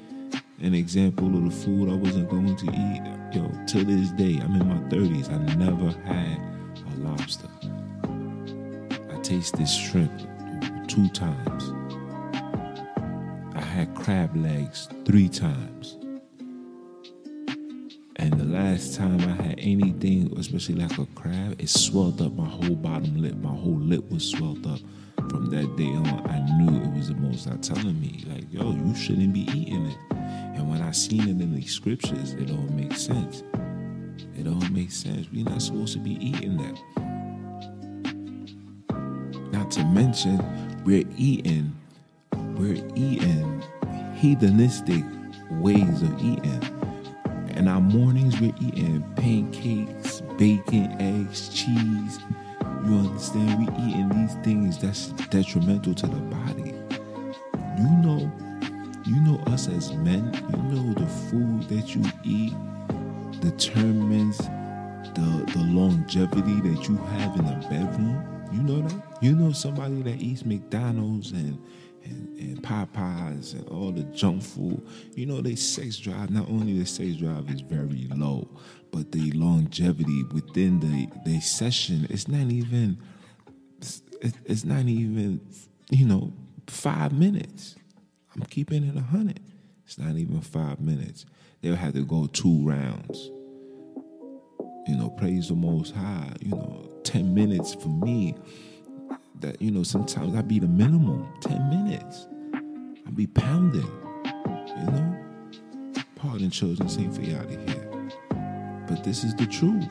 An 0.61 0.73
example 0.73 1.27
of 1.27 1.45
the 1.45 1.51
food 1.51 1.89
I 1.89 1.95
wasn't 1.95 2.29
going 2.29 2.55
to 2.57 2.65
eat, 2.65 3.01
yo, 3.33 3.49
to 3.67 3.85
this 3.85 4.11
day, 4.11 4.37
I'm 4.43 4.59
in 4.59 4.67
my 4.67 4.89
30s, 4.89 5.31
I 5.31 5.55
never 5.55 5.89
had 6.05 6.37
a 6.91 6.97
lobster. 6.97 7.47
I 9.09 9.21
tasted 9.21 9.69
shrimp 9.69 10.11
two 10.89 11.07
times. 11.09 11.71
I 13.55 13.61
had 13.61 13.95
crab 13.95 14.35
legs 14.35 14.89
three 15.05 15.29
times. 15.29 15.98
Last 18.59 18.95
time 18.95 19.21
I 19.21 19.41
had 19.41 19.55
anything, 19.57 20.37
especially 20.37 20.75
like 20.75 20.97
a 20.97 21.05
crab, 21.15 21.55
it 21.61 21.69
swelled 21.69 22.21
up 22.21 22.33
my 22.33 22.45
whole 22.45 22.75
bottom 22.75 23.15
lip. 23.15 23.35
My 23.37 23.55
whole 23.55 23.79
lip 23.79 24.03
was 24.11 24.29
swelled 24.29 24.67
up. 24.67 24.81
From 25.29 25.45
that 25.51 25.77
day 25.77 25.87
on, 25.87 26.29
I 26.29 26.39
knew 26.57 26.83
it 26.83 26.93
was 26.93 27.07
the 27.07 27.13
Most 27.13 27.47
not 27.47 27.63
telling 27.63 27.97
me, 28.01 28.25
like, 28.27 28.51
yo, 28.51 28.73
you 28.73 28.93
shouldn't 28.95 29.31
be 29.31 29.47
eating 29.57 29.85
it. 29.85 29.97
And 30.11 30.69
when 30.69 30.81
I 30.81 30.91
seen 30.91 31.21
it 31.21 31.41
in 31.41 31.55
the 31.55 31.65
scriptures, 31.67 32.33
it 32.33 32.51
all 32.51 32.67
makes 32.73 33.01
sense. 33.01 33.43
It 34.37 34.45
all 34.45 34.69
makes 34.71 34.97
sense. 34.97 35.27
We're 35.31 35.45
not 35.45 35.61
supposed 35.61 35.93
to 35.93 35.99
be 35.99 36.15
eating 36.15 36.57
that. 36.57 36.77
Not 39.53 39.71
to 39.71 39.85
mention, 39.85 40.43
we're 40.83 41.07
eating, 41.15 41.73
we're 42.57 42.83
eating 42.93 43.63
hedonistic 44.15 45.05
ways 45.49 46.01
of 46.01 46.21
eating 46.21 46.78
in 47.59 47.67
our 47.67 47.81
mornings, 47.81 48.39
we're 48.39 48.53
eating 48.61 49.03
pancakes, 49.17 50.21
bacon, 50.37 50.95
eggs, 51.01 51.49
cheese. 51.49 52.19
You 52.85 52.95
understand? 52.95 53.67
We 53.67 53.83
eating 53.83 54.09
these 54.09 54.35
things 54.45 54.77
that's 54.77 55.07
detrimental 55.27 55.93
to 55.93 56.07
the 56.07 56.15
body. 56.15 56.73
You 57.77 57.89
know, 58.01 58.31
you 59.05 59.19
know 59.21 59.43
us 59.47 59.67
as 59.67 59.91
men. 59.91 60.33
You 60.49 60.57
know 60.71 60.93
the 60.93 61.05
food 61.29 61.63
that 61.63 61.93
you 61.93 62.03
eat 62.23 62.53
determines 63.41 64.37
the 64.37 65.51
the 65.53 65.63
longevity 65.63 66.61
that 66.61 66.87
you 66.87 66.95
have 66.95 67.35
in 67.35 67.45
the 67.45 67.67
bedroom. 67.69 68.47
You 68.53 68.63
know 68.63 68.87
that. 68.87 69.03
You 69.21 69.35
know 69.35 69.51
somebody 69.51 70.01
that 70.03 70.21
eats 70.21 70.45
McDonald's 70.45 71.33
and 71.33 71.61
and, 72.09 72.37
and 72.39 72.63
Popeyes 72.63 73.53
and 73.53 73.67
all 73.69 73.91
the 73.91 74.03
junk 74.03 74.43
food. 74.43 74.81
You 75.15 75.25
know, 75.27 75.41
they 75.41 75.55
sex 75.55 75.97
drive, 75.97 76.29
not 76.29 76.49
only 76.49 76.77
the 76.79 76.85
sex 76.85 77.15
drive 77.17 77.49
is 77.49 77.61
very 77.61 78.07
low, 78.15 78.49
but 78.91 79.11
the 79.11 79.31
longevity 79.31 80.23
within 80.31 80.79
the, 80.79 81.07
the 81.25 81.39
session, 81.41 82.07
it's 82.09 82.27
not 82.27 82.51
even, 82.51 82.97
it's 84.45 84.65
not 84.65 84.85
even, 84.85 85.41
you 85.89 86.05
know, 86.05 86.33
five 86.67 87.13
minutes. 87.13 87.75
I'm 88.35 88.43
keeping 88.43 88.83
it 88.85 88.97
a 88.97 89.01
hundred. 89.01 89.39
It's 89.85 89.97
not 89.97 90.15
even 90.15 90.41
five 90.41 90.79
minutes. 90.79 91.25
They'll 91.61 91.75
have 91.75 91.93
to 91.93 92.05
go 92.05 92.27
two 92.27 92.67
rounds. 92.67 93.31
you 94.87 94.97
know, 94.97 95.09
praise 95.09 95.49
the 95.49 95.55
Most 95.55 95.95
High. 95.95 96.33
You 96.41 96.51
know, 96.51 96.89
ten 97.03 97.33
minutes 97.33 97.75
for 97.75 97.89
me. 97.89 98.35
That 99.39 99.61
you 99.61 99.71
know, 99.71 99.83
sometimes 99.83 100.35
I 100.35 100.41
be 100.41 100.59
the 100.59 100.67
minimum. 100.67 101.27
Ten 101.41 101.69
minutes. 101.69 102.27
I 103.07 103.11
be 103.11 103.27
pounding. 103.27 103.89
You 104.25 104.85
know, 104.85 105.17
pardon 106.15 106.49
children, 106.49 106.89
ain't 106.99 107.15
for 107.15 107.21
y'all 107.21 107.43
to 107.43 107.57
hear, 107.57 108.11
but 108.87 109.03
this 109.03 109.23
is 109.23 109.35
the 109.35 109.45
truth. 109.45 109.87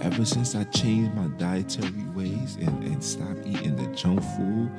Ever 0.00 0.24
since 0.24 0.54
I 0.54 0.64
changed 0.64 1.14
my 1.14 1.26
dietary 1.36 2.04
ways 2.14 2.56
and, 2.56 2.82
and 2.84 3.04
stopped 3.04 3.46
eating 3.46 3.76
the 3.76 3.86
junk 3.94 4.22
food, 4.36 4.70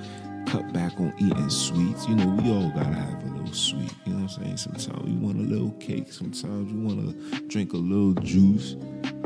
cut 0.48 0.74
back 0.74 1.00
on 1.00 1.13
eating 1.20 1.50
sweets. 1.50 2.08
You 2.08 2.15
know, 2.15 2.27
we 2.41 2.51
all 2.51 2.70
gotta 2.72 2.94
have 2.94 3.24
a 3.24 3.27
little 3.27 3.53
sweet. 3.53 3.94
You 4.06 4.13
know 4.13 4.24
what 4.24 4.38
I'm 4.38 4.44
saying? 4.44 4.58
Sometimes 4.58 5.03
we 5.03 5.13
want 5.13 5.38
a 5.38 5.44
little 5.44 5.72
cake. 5.74 6.12
Sometimes 6.12 6.74
want 6.74 7.32
to 7.32 7.48
drink 7.48 7.74
a 7.74 7.77
little 7.77 8.13
juice. 8.24 8.75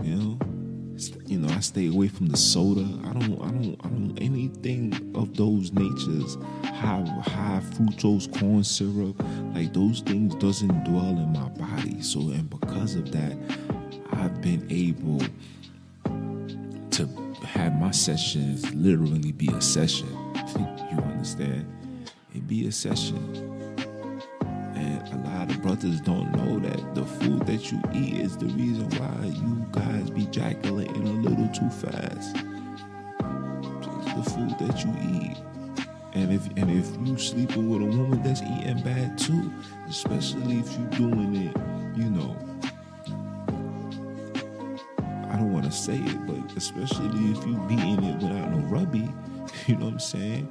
You 0.03 0.15
know, 0.15 0.39
you 1.25 1.39
know, 1.39 1.53
I 1.53 1.59
stay 1.59 1.87
away 1.87 2.07
from 2.07 2.27
the 2.27 2.37
soda. 2.37 2.81
I 2.81 3.13
don't, 3.13 3.41
I 3.41 3.51
don't, 3.51 3.77
I 3.83 3.87
don't 3.89 4.17
anything 4.21 5.11
of 5.15 5.35
those 5.35 5.71
natures. 5.73 6.37
High, 6.63 7.03
high 7.23 7.61
fructose 7.73 8.31
corn 8.39 8.63
syrup, 8.63 9.21
like 9.53 9.73
those 9.73 10.01
things 10.01 10.35
doesn't 10.35 10.83
dwell 10.85 11.09
in 11.09 11.33
my 11.33 11.49
body. 11.49 12.01
So, 12.01 12.19
and 12.19 12.49
because 12.49 12.95
of 12.95 13.11
that, 13.11 13.37
I've 14.13 14.41
been 14.41 14.65
able 14.69 15.19
to 16.91 17.07
have 17.45 17.73
my 17.79 17.91
sessions 17.91 18.73
literally 18.73 19.31
be 19.31 19.49
a 19.49 19.61
session. 19.61 20.07
you 20.91 20.97
understand? 20.97 21.65
It 22.33 22.47
be 22.47 22.67
a 22.67 22.71
session. 22.71 23.44
A 25.11 25.17
lot 25.17 25.49
of 25.49 25.61
brothers 25.61 26.01
don't 26.01 26.31
know 26.31 26.59
that 26.59 26.95
the 26.95 27.05
food 27.05 27.45
that 27.45 27.71
you 27.71 27.79
eat 27.93 28.19
is 28.19 28.37
the 28.37 28.47
reason 28.47 28.89
why 28.97 29.25
you 29.27 29.65
guys 29.71 30.09
be 30.09 30.25
jaculating 30.25 31.07
a 31.07 31.29
little 31.29 31.47
too 31.49 31.69
fast. 31.69 32.35
It's 34.01 34.13
the 34.13 34.31
food 34.31 34.57
that 34.59 34.83
you 34.83 34.91
eat. 35.21 35.37
And 36.13 36.31
if 36.31 36.47
and 36.57 36.71
if 36.71 36.89
you 37.07 37.17
sleeping 37.17 37.69
with 37.69 37.81
a 37.81 37.97
woman 37.97 38.23
that's 38.23 38.41
eating 38.41 38.81
bad 38.81 39.17
too, 39.17 39.53
especially 39.87 40.59
if 40.59 40.71
you 40.77 40.85
doing 40.97 41.35
it, 41.35 41.55
you 41.95 42.09
know, 42.09 42.35
I 45.29 45.37
don't 45.37 45.53
want 45.53 45.65
to 45.65 45.71
say 45.71 45.97
it, 45.97 46.25
but 46.25 46.57
especially 46.57 47.31
if 47.31 47.45
you 47.45 47.57
beating 47.67 48.03
it 48.03 48.23
without 48.23 48.51
no 48.51 48.59
rubby, 48.67 49.09
you 49.67 49.75
know 49.75 49.85
what 49.85 49.93
I'm 49.93 49.99
saying? 49.99 50.49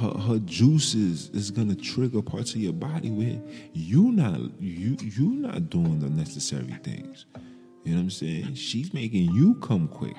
Her, 0.00 0.18
her 0.18 0.38
juices 0.38 1.28
is 1.34 1.50
gonna 1.50 1.74
trigger 1.74 2.22
parts 2.22 2.54
of 2.54 2.60
your 2.62 2.72
body 2.72 3.10
where 3.10 3.38
you 3.74 4.12
not 4.12 4.40
you 4.58 4.96
you 4.98 5.28
not 5.32 5.68
doing 5.68 6.00
the 6.00 6.08
necessary 6.08 6.74
things. 6.82 7.26
You 7.84 7.92
know 7.92 7.98
what 7.98 8.04
I'm 8.04 8.10
saying? 8.10 8.54
She's 8.54 8.94
making 8.94 9.34
you 9.34 9.56
come 9.56 9.88
quick. 9.88 10.16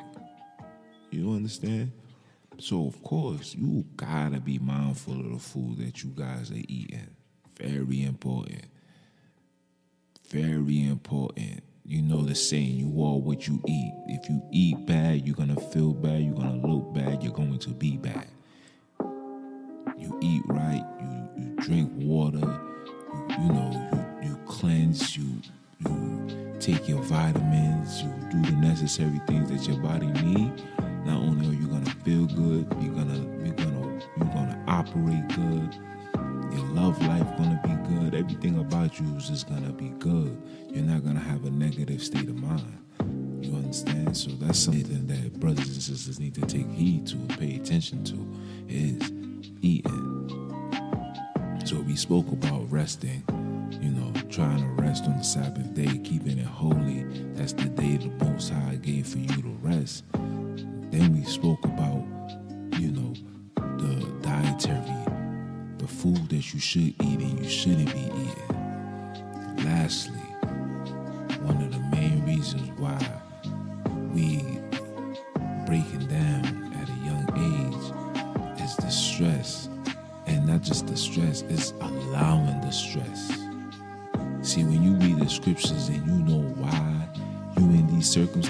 You 1.10 1.32
understand? 1.32 1.94
So 2.60 2.86
of 2.86 3.02
course 3.02 3.56
you 3.56 3.84
gotta 3.96 4.40
be 4.40 4.60
mindful 4.60 5.20
of 5.20 5.32
the 5.32 5.40
food 5.40 5.80
that 5.80 6.04
you 6.04 6.12
guys 6.12 6.52
are 6.52 6.62
eating. 6.68 7.16
Very 7.58 8.04
important. 8.04 8.66
Very 10.30 10.84
important 10.86 11.64
you 11.84 12.02
know 12.04 12.22
the 12.22 12.36
saying, 12.36 12.76
you 12.76 13.04
are 13.04 13.18
what 13.18 13.48
you 13.48 13.62
eat. 13.68 13.94
If 14.08 14.30
you 14.30 14.42
eat 14.52 14.86
bad, 14.86 15.26
you're 15.26 15.36
gonna 15.36 15.60
feel 15.60 15.94
bad, 15.94 16.22
you're 16.22 16.36
gonna 16.36 16.66
look 16.66 16.94
bad, 16.94 17.24
you're 17.24 17.34
going 17.34 17.58
to 17.60 17.70
be 17.72 17.98
bad. 17.98 18.28
You 20.12 20.18
eat 20.22 20.44
right, 20.48 20.86
you, 21.00 21.44
you 21.44 21.56
drink 21.58 21.92
water, 21.96 22.40
you, 22.40 23.44
you 23.44 23.54
know, 23.54 24.10
you, 24.22 24.30
you 24.30 24.36
cleanse, 24.46 25.16
you 25.16 25.42
you 25.80 26.58
take 26.60 26.88
your 26.88 27.02
vitamins, 27.04 28.04
you 28.04 28.10
do 28.30 28.42
the 28.42 28.58
necessary 28.58 29.20
things 29.26 29.50
that 29.50 29.68
your 29.72 29.82
body 29.82 30.08
need. 30.08 30.52
Not 31.06 31.22
only 31.22 31.48
are 31.48 31.60
you 31.60 31.68
gonna 31.68 31.90
feel 32.04 32.26
good, 32.28 32.68
you're 32.82 32.94
gonna 32.94 33.20
you're 33.46 33.56
gonna 33.56 34.02
you're 34.18 34.28
gonna 34.28 34.64
operate 34.68 35.28
good 35.30 35.78
your 36.52 36.66
love 36.74 37.02
life 37.08 37.28
gonna 37.38 37.60
be 37.64 37.96
good. 37.96 38.14
Everything 38.14 38.60
about 38.60 39.00
you 39.00 39.16
is 39.16 39.30
just 39.30 39.48
gonna 39.48 39.72
be 39.72 39.90
good. 40.00 40.42
You're 40.70 40.84
not 40.84 41.04
gonna 41.04 41.20
have 41.20 41.46
a 41.46 41.50
negative 41.50 42.04
state 42.04 42.28
of 42.28 42.36
mind. 42.36 42.78
You 43.42 43.56
understand? 43.56 44.16
So 44.18 44.32
that's 44.32 44.60
something 44.60 45.08
that 45.08 45.40
brothers 45.40 45.70
and 45.70 45.82
sisters 45.82 46.20
need 46.20 46.36
to 46.36 46.42
take 46.42 46.70
heed 46.70 47.08
to 47.08 47.16
and 47.16 47.40
pay 47.40 47.56
attention 47.56 48.04
to 48.06 48.28
is 48.68 49.12
eating. 49.62 50.28
So 51.66 51.80
we 51.82 51.96
spoke 51.96 52.32
about 52.32 52.70
resting, 52.72 53.24
you 53.82 53.92
know, 53.92 54.12
trying 54.30 54.60
to 54.60 54.82
rest 54.82 55.06
on 55.06 55.18
the 55.18 55.24
Sabbath 55.24 55.74
day, 55.74 56.00
keeping 56.04 56.38
it 56.38 56.46
holy. 56.46 57.04
That's 57.36 57.54
the 57.54 57.70
day 57.70 57.98
the 57.98 58.26
Most 58.26 58.52
High 58.52 58.76
gave 58.76 59.08
for 59.08 59.20
you 59.20 59.28
to 59.28 59.58
rest. 59.62 60.04
Then 60.14 61.16
we 61.16 61.24
spoke 61.24 61.64
about, 61.66 62.04
you 62.80 62.92
know, 62.92 63.14
the 63.56 64.06
dietary 64.22 65.02
the 65.82 65.88
food 65.88 66.30
that 66.30 66.54
you 66.54 66.60
should 66.60 66.82
eat 66.82 66.96
and 67.00 67.44
you 67.44 67.50
shouldn't 67.50 67.92
be 67.92 68.02
eating. 68.02 69.66
Lastly, 69.66 70.21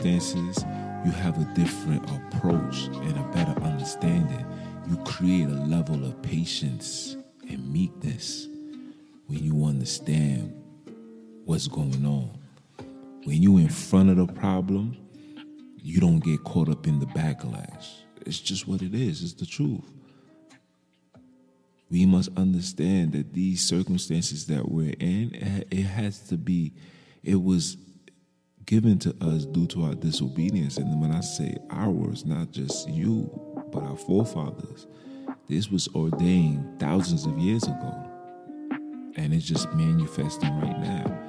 circumstances, 0.02 0.66
you 1.06 1.12
have 1.12 1.40
a 1.40 1.46
different 1.54 2.04
approach 2.10 2.88
and 2.88 3.18
a 3.18 3.24
better 3.34 3.60
understanding. 3.62 4.46
You 4.88 4.98
create 5.04 5.46
a 5.48 5.64
level 5.66 6.04
of 6.06 6.20
patience 6.22 7.16
and 7.48 7.72
meekness 7.72 8.48
when 9.28 9.44
you 9.44 9.66
understand 9.66 10.54
what's 11.46 11.68
going 11.68 12.06
on. 12.06 12.32
When 13.26 13.44
you're 13.44 13.60
in 13.60 13.70
front 13.70 14.10
of 14.10 14.18
the 14.18 14.34
problem, 14.34 14.98
you 15.78 16.00
don't 16.00 16.20
get 16.20 16.44
caught 16.44 16.70
up 16.70 16.88
in 16.88 17.00
the 17.00 17.06
backlash. 17.08 17.88
It's 18.26 18.40
just 18.40 18.68
what 18.68 18.82
it 18.82 18.96
is. 18.96 19.24
It's 19.24 19.34
the 19.34 19.46
truth. 19.46 19.84
We 21.90 22.06
must 22.06 22.30
understand 22.38 23.12
that 23.14 23.34
these 23.34 23.68
circumstances 23.68 24.48
that 24.48 24.72
we're 24.72 24.96
in, 25.00 25.66
it 25.70 25.84
has 25.84 26.20
to 26.30 26.38
be, 26.38 26.74
it 27.24 27.42
was 27.42 27.78
given 28.66 29.00
to 29.00 29.16
us 29.22 29.46
due 29.46 29.68
to 29.68 29.84
our 29.84 29.96
disobedience. 29.96 30.78
And 30.78 31.02
when 31.02 31.12
I 31.12 31.22
say 31.22 31.58
ours, 31.70 32.26
not 32.26 32.52
just 32.52 32.90
you, 32.90 33.30
but 33.72 33.84
our 33.84 33.98
forefathers. 33.98 34.88
This 35.48 35.70
was 35.70 35.88
ordained 35.96 36.80
thousands 36.80 37.26
of 37.26 37.38
years 37.38 37.64
ago. 37.64 38.08
And 39.18 39.34
it's 39.34 39.46
just 39.46 39.72
manifesting 39.74 40.56
right 40.60 40.80
now. 40.80 41.20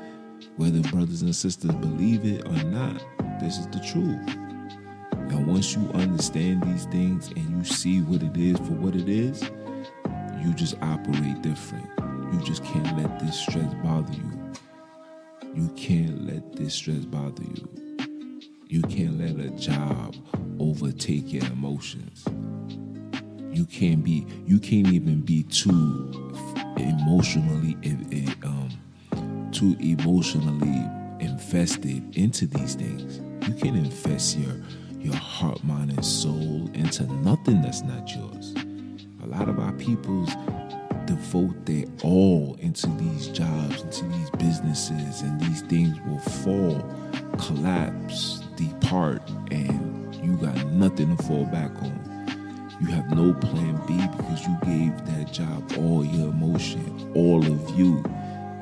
Whether 0.56 0.80
brothers 0.90 1.22
and 1.22 1.34
sisters 1.34 1.74
believe 1.76 2.24
it 2.24 2.46
or 2.46 2.64
not, 2.64 3.02
this 3.40 3.58
is 3.58 3.66
the 3.68 3.80
truth. 3.80 4.36
And 5.12 5.46
once 5.46 5.74
you 5.74 5.88
understand 5.94 6.62
these 6.62 6.84
things 6.86 7.28
and 7.28 7.58
you 7.58 7.64
see 7.64 8.00
what 8.00 8.22
it 8.22 8.36
is 8.36 8.58
for 8.58 8.74
what 8.74 8.94
it 8.94 9.08
is, 9.08 9.42
you 10.40 10.52
just 10.54 10.76
operate 10.82 11.42
different. 11.42 11.88
You 12.32 12.40
just 12.44 12.64
can't 12.64 12.96
let 12.98 13.18
this 13.18 13.38
stress 13.40 13.72
bother 13.82 14.12
you. 14.12 14.41
You 15.54 15.68
can't 15.76 16.26
let 16.26 16.56
this 16.56 16.74
stress 16.74 17.04
bother 17.04 17.42
you. 17.42 17.68
You 18.68 18.80
can't 18.82 19.18
let 19.18 19.44
a 19.44 19.50
job 19.50 20.16
overtake 20.58 21.30
your 21.30 21.44
emotions. 21.44 22.24
You 23.52 23.66
can't 23.66 24.02
be 24.02 24.26
you 24.46 24.58
can't 24.58 24.88
even 24.88 25.20
be 25.20 25.42
too 25.42 26.10
emotionally 26.78 27.76
um 28.44 29.50
too 29.52 29.76
emotionally 29.78 30.88
invested 31.20 32.16
into 32.16 32.46
these 32.46 32.74
things. 32.74 33.20
You 33.46 33.54
can 33.54 33.76
invest 33.76 34.38
your 34.38 34.56
your 34.98 35.16
heart 35.16 35.62
mind 35.64 35.90
and 35.90 36.04
soul 36.04 36.70
into 36.72 37.04
nothing 37.16 37.60
that's 37.60 37.82
not 37.82 38.08
yours. 38.14 38.54
A 39.22 39.26
lot 39.26 39.50
of 39.50 39.58
our 39.58 39.72
peoples 39.72 40.30
devote 41.06 41.66
their 41.66 41.84
all 42.02 42.56
into 42.60 42.86
these 42.98 43.28
jobs 43.28 43.82
into 43.82 44.04
these 44.06 44.30
businesses 44.30 45.22
and 45.22 45.40
these 45.40 45.62
things 45.62 45.98
will 46.06 46.18
fall 46.18 46.80
collapse 47.38 48.40
depart 48.56 49.22
and 49.50 50.14
you 50.16 50.36
got 50.36 50.66
nothing 50.68 51.16
to 51.16 51.22
fall 51.24 51.44
back 51.46 51.70
on 51.82 52.12
you 52.82 52.88
have 52.88 53.14
no 53.16 53.32
plan 53.32 53.80
B 53.86 53.94
because 54.16 54.44
you 54.44 54.58
gave 54.64 55.06
that 55.06 55.32
job 55.32 55.72
all 55.78 56.04
your 56.04 56.30
emotion, 56.30 57.12
all 57.14 57.40
of 57.40 57.78
you. 57.78 58.02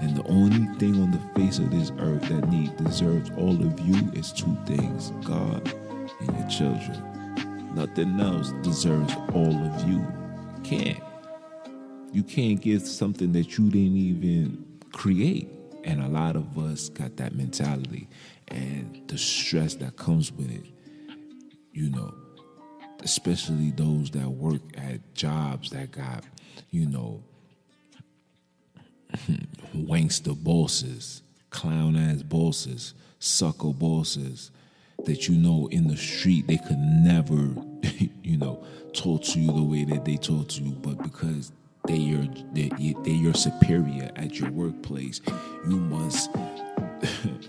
And 0.02 0.14
the 0.14 0.26
only 0.28 0.66
thing 0.78 1.00
on 1.00 1.10
the 1.10 1.40
face 1.40 1.58
of 1.58 1.70
this 1.70 1.90
earth 1.98 2.28
that 2.28 2.50
need 2.50 2.76
deserves 2.76 3.30
all 3.38 3.54
of 3.54 3.80
you 3.80 3.96
is 4.12 4.30
two 4.30 4.54
things 4.66 5.12
God 5.24 5.74
and 6.20 6.38
your 6.38 6.48
children. 6.50 7.72
Nothing 7.74 8.20
else 8.20 8.52
deserves 8.60 9.14
all 9.32 9.56
of 9.56 9.88
you. 9.88 10.06
Can't. 10.64 11.02
You 12.12 12.22
can't 12.22 12.60
give 12.60 12.82
something 12.82 13.32
that 13.32 13.56
you 13.56 13.70
didn't 13.70 13.96
even 13.96 14.66
create. 14.92 15.48
And 15.84 16.02
a 16.02 16.08
lot 16.08 16.36
of 16.36 16.58
us 16.58 16.88
got 16.88 17.16
that 17.16 17.34
mentality 17.34 18.08
and 18.48 19.02
the 19.06 19.16
stress 19.16 19.74
that 19.76 19.96
comes 19.96 20.32
with 20.32 20.50
it, 20.50 20.66
you 21.72 21.88
know, 21.90 22.12
especially 23.02 23.70
those 23.70 24.10
that 24.10 24.28
work 24.28 24.60
at 24.76 25.14
jobs 25.14 25.70
that 25.70 25.92
got, 25.92 26.24
you 26.70 26.86
know, 26.86 27.22
wankster 29.74 30.36
bosses, 30.42 31.22
clown 31.50 31.96
ass 31.96 32.22
bosses, 32.22 32.94
sucker 33.18 33.72
bosses 33.72 34.50
that 35.06 35.28
you 35.28 35.36
know 35.36 35.68
in 35.70 35.88
the 35.88 35.96
street 35.96 36.46
they 36.46 36.58
could 36.58 36.78
never, 36.78 37.54
you 38.22 38.36
know, 38.36 38.62
talk 38.92 39.22
to 39.22 39.40
you 39.40 39.52
the 39.52 39.62
way 39.62 39.84
that 39.84 40.04
they 40.04 40.16
talk 40.16 40.48
to 40.48 40.62
you, 40.62 40.72
but 40.72 41.02
because 41.02 41.52
they 41.90 43.12
your 43.12 43.34
superior 43.34 44.10
at 44.16 44.38
your 44.38 44.50
workplace, 44.50 45.20
you 45.68 45.76
must 45.76 46.30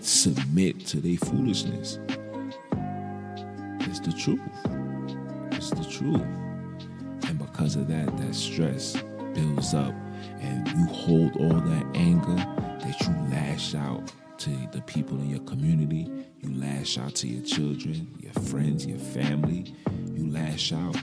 submit 0.00 0.86
to 0.86 1.00
their 1.00 1.16
foolishness. 1.16 1.98
It's 3.80 4.00
the 4.00 4.12
truth. 4.12 4.40
It's 5.52 5.70
the 5.70 5.84
truth. 5.84 6.22
And 7.28 7.38
because 7.38 7.76
of 7.76 7.88
that, 7.88 8.16
that 8.16 8.34
stress 8.34 8.96
builds 9.34 9.74
up 9.74 9.94
and 10.40 10.68
you 10.68 10.86
hold 10.86 11.36
all 11.36 11.60
that 11.60 11.86
anger 11.94 12.36
that 12.36 12.96
you 13.00 13.08
lash 13.30 13.74
out 13.74 14.12
to 14.38 14.50
the 14.72 14.82
people 14.82 15.18
in 15.18 15.30
your 15.30 15.40
community, 15.40 16.10
you 16.40 16.54
lash 16.54 16.98
out 16.98 17.14
to 17.16 17.28
your 17.28 17.44
children, 17.44 18.08
your 18.20 18.32
friends, 18.44 18.86
your 18.86 18.98
family, 18.98 19.74
you 20.14 20.30
lash 20.30 20.72
out 20.72 20.96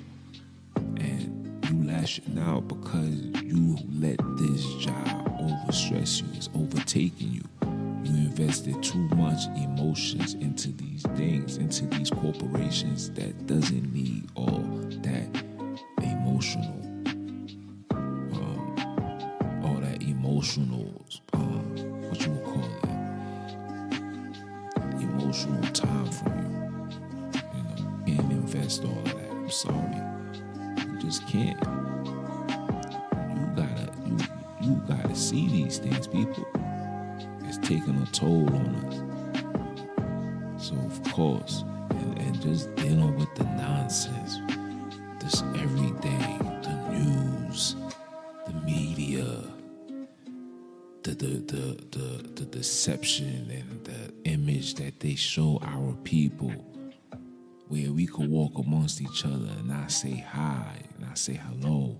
lashing 2.00 2.40
out 2.40 2.66
because 2.68 3.14
you 3.44 3.78
let 4.00 4.18
this 4.38 4.64
job 4.76 5.38
overstress 5.38 6.22
you, 6.22 6.28
it's 6.34 6.50
overtaking 6.56 7.30
you. 7.30 7.42
You 8.06 8.28
invested 8.28 8.82
too 8.82 9.10
much 9.18 9.48
emotions 9.58 10.36
into 10.36 10.70
these 10.70 11.04
things, 11.18 11.58
into 11.58 11.88
these 11.88 12.10
corporations 12.10 13.12
that 13.12 13.48
doesn't 13.48 13.94
need 13.94 14.30
all 14.36 14.64
that 15.04 15.44
emotional, 16.02 16.80
um, 17.92 19.62
all 19.66 19.76
that 19.82 20.02
emotional, 20.02 21.06
um, 21.34 21.76
what 22.08 22.26
you 22.26 22.32
would 22.32 22.46
call 22.46 22.64
it, 22.64 24.02
emotional 25.04 25.62
time 25.74 26.10
from 26.12 26.32
you. 26.40 26.50
You 27.58 27.64
know, 27.64 27.76
can't 28.06 28.32
invest 28.32 28.86
all 28.86 28.98
of 29.00 29.04
that. 29.06 29.32
I'm 29.32 29.50
sorry, 29.50 30.02
you 30.94 30.98
just 31.02 31.28
can't. 31.28 31.88
You 34.70 34.76
you 34.76 34.82
gotta 34.88 35.16
see 35.16 35.48
these 35.48 35.80
things, 35.80 36.06
people 36.08 36.48
it's 37.46 37.58
taking 37.58 38.00
a 38.00 38.06
toll 38.12 38.48
on 38.54 38.76
us. 38.86 40.64
So 40.64 40.76
of 40.76 41.04
course, 41.12 41.64
and, 41.90 42.20
and 42.20 42.40
just 42.42 42.76
dealing 42.76 43.16
with 43.18 43.34
the 43.34 43.46
nonsense, 43.46 44.38
this 45.20 45.42
everyday, 45.56 46.38
the 46.62 46.90
news, 46.92 47.76
the 48.46 48.54
media, 48.64 49.26
the 51.02 51.16
the 51.16 51.40
the 51.40 51.84
the, 51.90 52.30
the 52.36 52.46
deception 52.46 53.50
and 53.50 53.84
the 53.86 54.14
image 54.30 54.76
that 54.76 55.00
they 55.00 55.16
show 55.16 55.60
our 55.64 55.94
people. 56.04 56.54
Where 57.70 57.92
we 57.92 58.06
could 58.08 58.30
walk 58.30 58.58
amongst 58.58 59.02
each 59.02 59.26
other 59.26 59.50
and 59.60 59.72
I 59.72 59.88
say 59.88 60.18
hi 60.18 60.76
and 60.96 61.06
I 61.10 61.14
say 61.16 61.34
hello. 61.34 62.00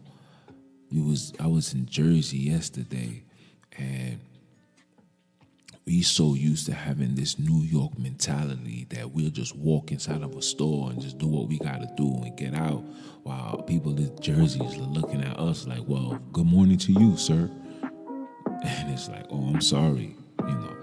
We 0.92 1.02
was 1.02 1.34
I 1.40 1.48
was 1.48 1.74
in 1.74 1.86
Jersey 1.86 2.38
yesterday 2.38 3.24
and 3.78 4.20
we 5.86 6.04
so 6.04 6.36
used 6.36 6.68
to 6.68 6.74
having 6.74 7.16
this 7.16 7.40
New 7.40 7.64
York 7.64 7.98
mentality 7.98 8.86
that 8.92 9.10
we'll 9.12 9.32
just 9.32 9.56
walk 9.56 9.92
inside 9.92 10.22
of 10.22 10.36
a 10.36 10.42
store 10.42 10.92
and 10.92 11.02
just 11.02 11.18
do 11.18 11.28
what 11.28 11.48
we 11.48 11.58
gotta 11.58 11.90
do 11.98 12.22
and 12.24 12.38
get 12.38 12.54
out 12.54 12.84
while 13.24 13.64
people 13.64 13.98
in 13.98 14.20
Jersey 14.22 14.64
is 14.64 14.78
looking 14.78 15.24
at 15.24 15.40
us 15.40 15.66
like, 15.66 15.82
well, 15.88 16.20
good 16.32 16.46
morning 16.46 16.78
to 16.78 16.92
you, 16.92 17.18
sir. 17.18 17.50
And 18.64 18.94
it's 18.94 19.10
like, 19.10 19.26
oh, 19.32 19.50
I'm 19.52 19.62
sorry, 19.62 20.16
you 20.42 20.56
know, 20.56 20.78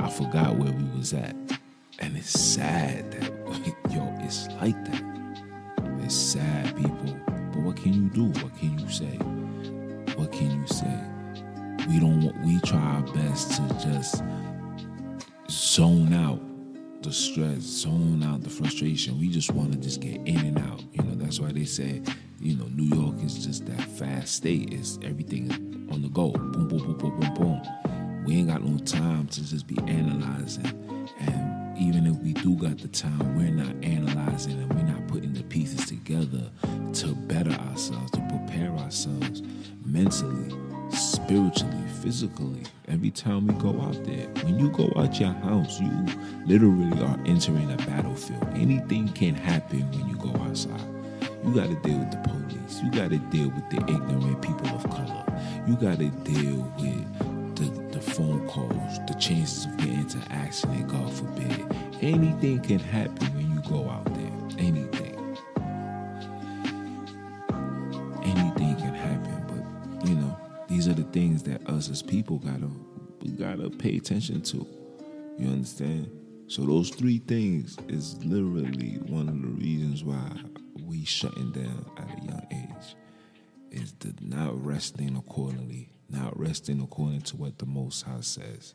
I 0.00 0.10
forgot 0.10 0.56
where 0.56 0.72
we 0.72 0.98
was 0.98 1.12
at. 1.12 1.36
And 2.00 2.16
it's 2.16 2.30
sad 2.30 3.12
that, 3.12 3.22
yo, 3.90 4.12
it's 4.22 4.48
like 4.60 4.84
that. 4.86 5.04
It's 6.04 6.16
sad, 6.16 6.76
people. 6.76 7.21
What 7.62 7.76
can 7.76 7.92
you 7.92 8.08
do? 8.10 8.24
What 8.40 8.56
can 8.58 8.78
you 8.78 8.88
say? 8.88 9.16
What 10.16 10.32
can 10.32 10.50
you 10.50 10.66
say? 10.66 11.12
we 11.88 11.98
don't 11.98 12.32
we 12.44 12.60
try 12.60 12.78
our 12.78 13.02
best 13.12 13.56
to 13.56 13.68
just 13.84 14.22
zone 15.50 16.12
out 16.12 16.40
the 17.02 17.12
stress 17.12 17.60
zone 17.60 18.22
out 18.22 18.42
the 18.42 18.50
frustration 18.50 19.18
we 19.18 19.28
just 19.28 19.50
want 19.52 19.72
to 19.72 19.78
just 19.78 20.00
get 20.00 20.16
in 20.26 20.38
and 20.38 20.58
out 20.58 20.82
you 20.92 21.02
know 21.02 21.14
that's 21.16 21.40
why 21.40 21.50
they 21.50 21.64
say 21.64 22.00
you 22.38 22.56
know 22.56 22.66
new 22.66 22.96
york 22.96 23.16
is 23.22 23.44
just 23.44 23.66
that 23.66 23.80
fast 23.80 24.36
state 24.36 24.72
it's 24.72 24.98
everything 25.02 25.50
on 25.90 26.02
the 26.02 26.08
go 26.08 26.30
boom 26.30 26.68
boom 26.68 26.78
boom 26.78 26.96
boom 26.98 27.20
boom 27.20 27.34
boom 27.34 28.24
we 28.24 28.36
ain't 28.36 28.48
got 28.48 28.62
no 28.62 28.78
time 28.84 29.26
to 29.26 29.44
just 29.44 29.66
be 29.66 29.76
analyzing 29.88 30.66
and 31.18 31.51
even 31.76 32.06
if 32.06 32.16
we 32.18 32.32
do 32.32 32.54
got 32.56 32.78
the 32.78 32.88
time 32.88 33.36
we're 33.36 33.50
not 33.50 33.74
analyzing 33.84 34.60
and 34.60 34.72
we're 34.74 34.82
not 34.82 35.06
putting 35.08 35.32
the 35.32 35.42
pieces 35.44 35.86
together 35.86 36.50
to 36.92 37.14
better 37.14 37.50
ourselves 37.50 38.10
to 38.12 38.20
prepare 38.30 38.70
ourselves 38.78 39.42
mentally 39.84 40.54
spiritually, 40.92 41.84
physically, 42.02 42.62
every 42.88 43.10
time 43.10 43.46
we 43.46 43.54
go 43.54 43.80
out 43.80 44.04
there. 44.04 44.26
When 44.44 44.58
you 44.58 44.70
go 44.70 44.92
out 44.96 45.18
your 45.18 45.32
house, 45.32 45.80
you 45.80 45.90
literally 46.46 47.02
are 47.02 47.18
entering 47.26 47.70
a 47.72 47.76
battlefield. 47.78 48.46
Anything 48.54 49.08
can 49.08 49.34
happen 49.34 49.90
when 49.90 50.08
you 50.08 50.16
go 50.16 50.30
outside. 50.42 50.80
You 51.44 51.54
got 51.54 51.68
to 51.68 51.76
deal 51.76 51.98
with 51.98 52.10
the 52.10 52.28
police. 52.28 52.82
You 52.82 52.90
got 52.90 53.10
to 53.10 53.18
deal 53.18 53.48
with 53.50 53.68
the 53.70 53.78
ignorant 53.78 54.42
people 54.42 54.68
of 54.68 54.88
color. 54.90 55.24
You 55.66 55.76
got 55.76 55.98
to 55.98 56.10
deal 56.10 56.72
with 56.78 57.21
phone 58.02 58.46
calls, 58.48 58.98
the 59.06 59.14
chances 59.18 59.66
of 59.66 59.76
getting 59.78 60.00
into 60.00 60.18
accident, 60.30 60.88
God 60.88 61.12
forbid. 61.12 61.76
Anything 62.00 62.60
can 62.60 62.78
happen 62.78 63.26
when 63.34 63.50
you 63.50 63.62
go 63.68 63.88
out 63.88 64.04
there. 64.14 64.58
Anything. 64.58 65.18
Anything 68.24 68.76
can 68.76 68.94
happen, 68.94 69.44
but 69.48 70.08
you 70.08 70.14
know, 70.16 70.36
these 70.68 70.88
are 70.88 70.94
the 70.94 71.04
things 71.04 71.42
that 71.44 71.66
us 71.68 71.88
as 71.88 72.02
people 72.02 72.38
gotta 72.38 72.68
we 73.20 73.30
gotta 73.30 73.70
pay 73.70 73.96
attention 73.96 74.42
to. 74.42 74.66
You 75.38 75.48
understand? 75.48 76.10
So 76.48 76.66
those 76.66 76.90
three 76.90 77.18
things 77.18 77.78
is 77.88 78.22
literally 78.24 78.98
one 79.06 79.28
of 79.28 79.40
the 79.40 79.48
reasons 79.48 80.04
why 80.04 80.30
we 80.84 81.04
shutting 81.04 81.52
down 81.52 81.86
at 81.96 82.18
a 82.18 82.24
young 82.24 82.46
age. 82.52 82.96
Is 83.70 83.92
the 84.00 84.12
not 84.20 84.62
resting 84.62 85.16
accordingly, 85.16 85.88
not 86.12 86.38
resting 86.38 86.80
according 86.80 87.22
to 87.22 87.36
what 87.36 87.58
the 87.58 87.66
Most 87.66 88.02
High 88.02 88.20
says. 88.20 88.74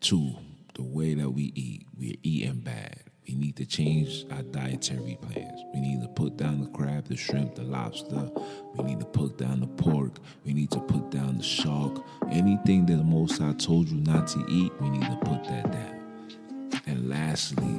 Two, 0.00 0.34
the 0.74 0.82
way 0.82 1.14
that 1.14 1.30
we 1.30 1.52
eat, 1.54 1.86
we're 1.96 2.16
eating 2.22 2.60
bad. 2.60 3.00
We 3.28 3.36
need 3.36 3.56
to 3.56 3.64
change 3.66 4.26
our 4.32 4.42
dietary 4.42 5.16
plans. 5.22 5.60
We 5.72 5.80
need 5.80 6.02
to 6.02 6.08
put 6.08 6.36
down 6.36 6.60
the 6.60 6.70
crab, 6.70 7.06
the 7.06 7.16
shrimp, 7.16 7.54
the 7.54 7.62
lobster. 7.62 8.28
We 8.74 8.84
need 8.84 9.00
to 9.00 9.06
put 9.06 9.38
down 9.38 9.60
the 9.60 9.68
pork. 9.68 10.16
We 10.44 10.52
need 10.52 10.72
to 10.72 10.80
put 10.80 11.10
down 11.10 11.38
the 11.38 11.44
shark. 11.44 12.02
Anything 12.30 12.86
that 12.86 12.96
the 12.96 13.04
Most 13.04 13.38
High 13.38 13.52
told 13.52 13.88
you 13.88 13.98
not 13.98 14.26
to 14.28 14.44
eat, 14.48 14.72
we 14.80 14.90
need 14.90 15.04
to 15.04 15.16
put 15.22 15.44
that 15.44 15.70
down. 15.70 16.70
And 16.86 17.08
lastly, 17.08 17.78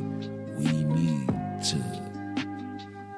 we 0.55 0.83
need 0.85 1.27
to 1.65 1.77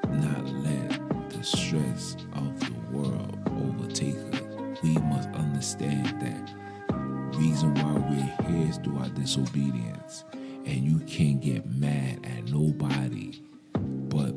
not 0.09 0.45
let 0.47 1.29
the 1.29 1.43
stress 1.43 2.15
of 2.33 2.59
the 2.59 2.73
world 2.91 3.37
overtake 3.47 4.15
us. 4.33 4.44
We 4.85 4.93
must 4.99 5.29
understand 5.29 6.21
that 6.21 7.37
reason 7.39 7.73
why 7.73 7.93
we're 8.07 8.47
here 8.47 8.69
is 8.69 8.77
through 8.77 8.99
our 8.99 9.09
disobedience. 9.09 10.23
And 10.31 10.83
you 10.83 10.99
can't 11.07 11.41
get 11.41 11.65
mad 11.65 12.23
at 12.23 12.51
nobody 12.51 13.41
but 13.73 14.35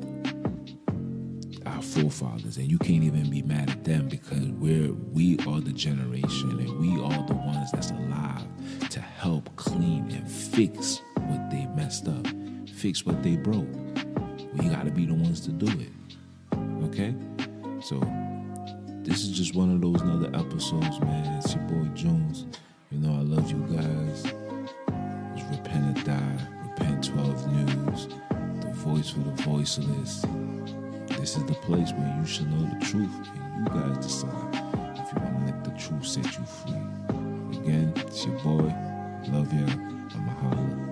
our 1.66 1.82
forefathers. 1.82 2.56
And 2.56 2.66
you 2.70 2.78
can't 2.78 3.04
even 3.04 3.28
be 3.28 3.42
mad 3.42 3.68
at 3.68 3.84
them 3.84 4.08
because 4.08 4.48
we're 4.52 4.94
we 5.12 5.38
are 5.46 5.60
the 5.60 5.74
generation 5.74 6.58
and 6.60 6.78
we 6.80 6.92
are 7.02 7.26
the 7.26 7.34
ones 7.34 7.70
that's 7.70 7.90
alive 7.90 8.46
to 8.88 9.00
help 9.02 9.54
clean 9.56 10.10
and 10.12 10.30
fix 10.30 11.02
what 11.26 11.50
they 11.50 11.66
messed 11.76 12.08
up 12.08 12.26
fix 12.78 13.04
what 13.04 13.22
they 13.22 13.36
broke. 13.36 13.68
We 14.54 14.70
gotta 14.70 14.90
be 14.90 15.04
the 15.04 15.12
ones 15.14 15.40
to 15.40 15.50
do 15.50 15.66
it. 15.78 15.92
Okay? 16.84 17.14
So 17.82 18.00
this 19.08 19.22
is 19.22 19.30
just 19.30 19.54
one 19.54 19.70
of 19.70 19.80
those 19.80 20.02
other 20.02 20.28
episodes 20.38 21.00
man 21.00 21.36
it's 21.38 21.54
your 21.54 21.64
boy 21.64 21.88
junns 21.94 22.46
you 22.90 22.98
know 22.98 23.12
i 23.12 23.22
love 23.22 23.50
you 23.50 23.58
guys 23.74 24.32
Repent 25.50 25.98
or 25.98 26.02
Die, 26.04 26.38
Repent 26.62 27.04
12 27.04 27.52
News, 27.52 28.08
the 28.60 28.70
voice 28.74 29.10
for 29.10 29.20
the 29.20 29.42
voiceless. 29.42 30.26
This 31.18 31.36
is 31.36 31.44
the 31.46 31.54
place 31.62 31.90
where 31.92 32.16
you 32.20 32.26
should 32.26 32.50
know 32.50 32.68
the 32.78 32.84
truth, 32.84 33.10
and 33.34 33.66
you 33.66 33.72
guys 33.72 34.04
decide 34.04 34.28
if 34.98 35.12
you 35.12 35.22
want 35.22 35.38
to 35.38 35.52
let 35.52 35.64
the 35.64 35.70
truth 35.78 36.06
set 36.06 36.24
you 36.24 36.44
free. 36.44 37.60
Again, 37.60 37.92
it's 37.96 38.26
your 38.26 38.38
boy. 38.40 38.74
Love 39.28 39.52
y'all. 39.54 39.70
I'm 40.14 40.28
a 40.28 40.34
holla. 40.40 40.87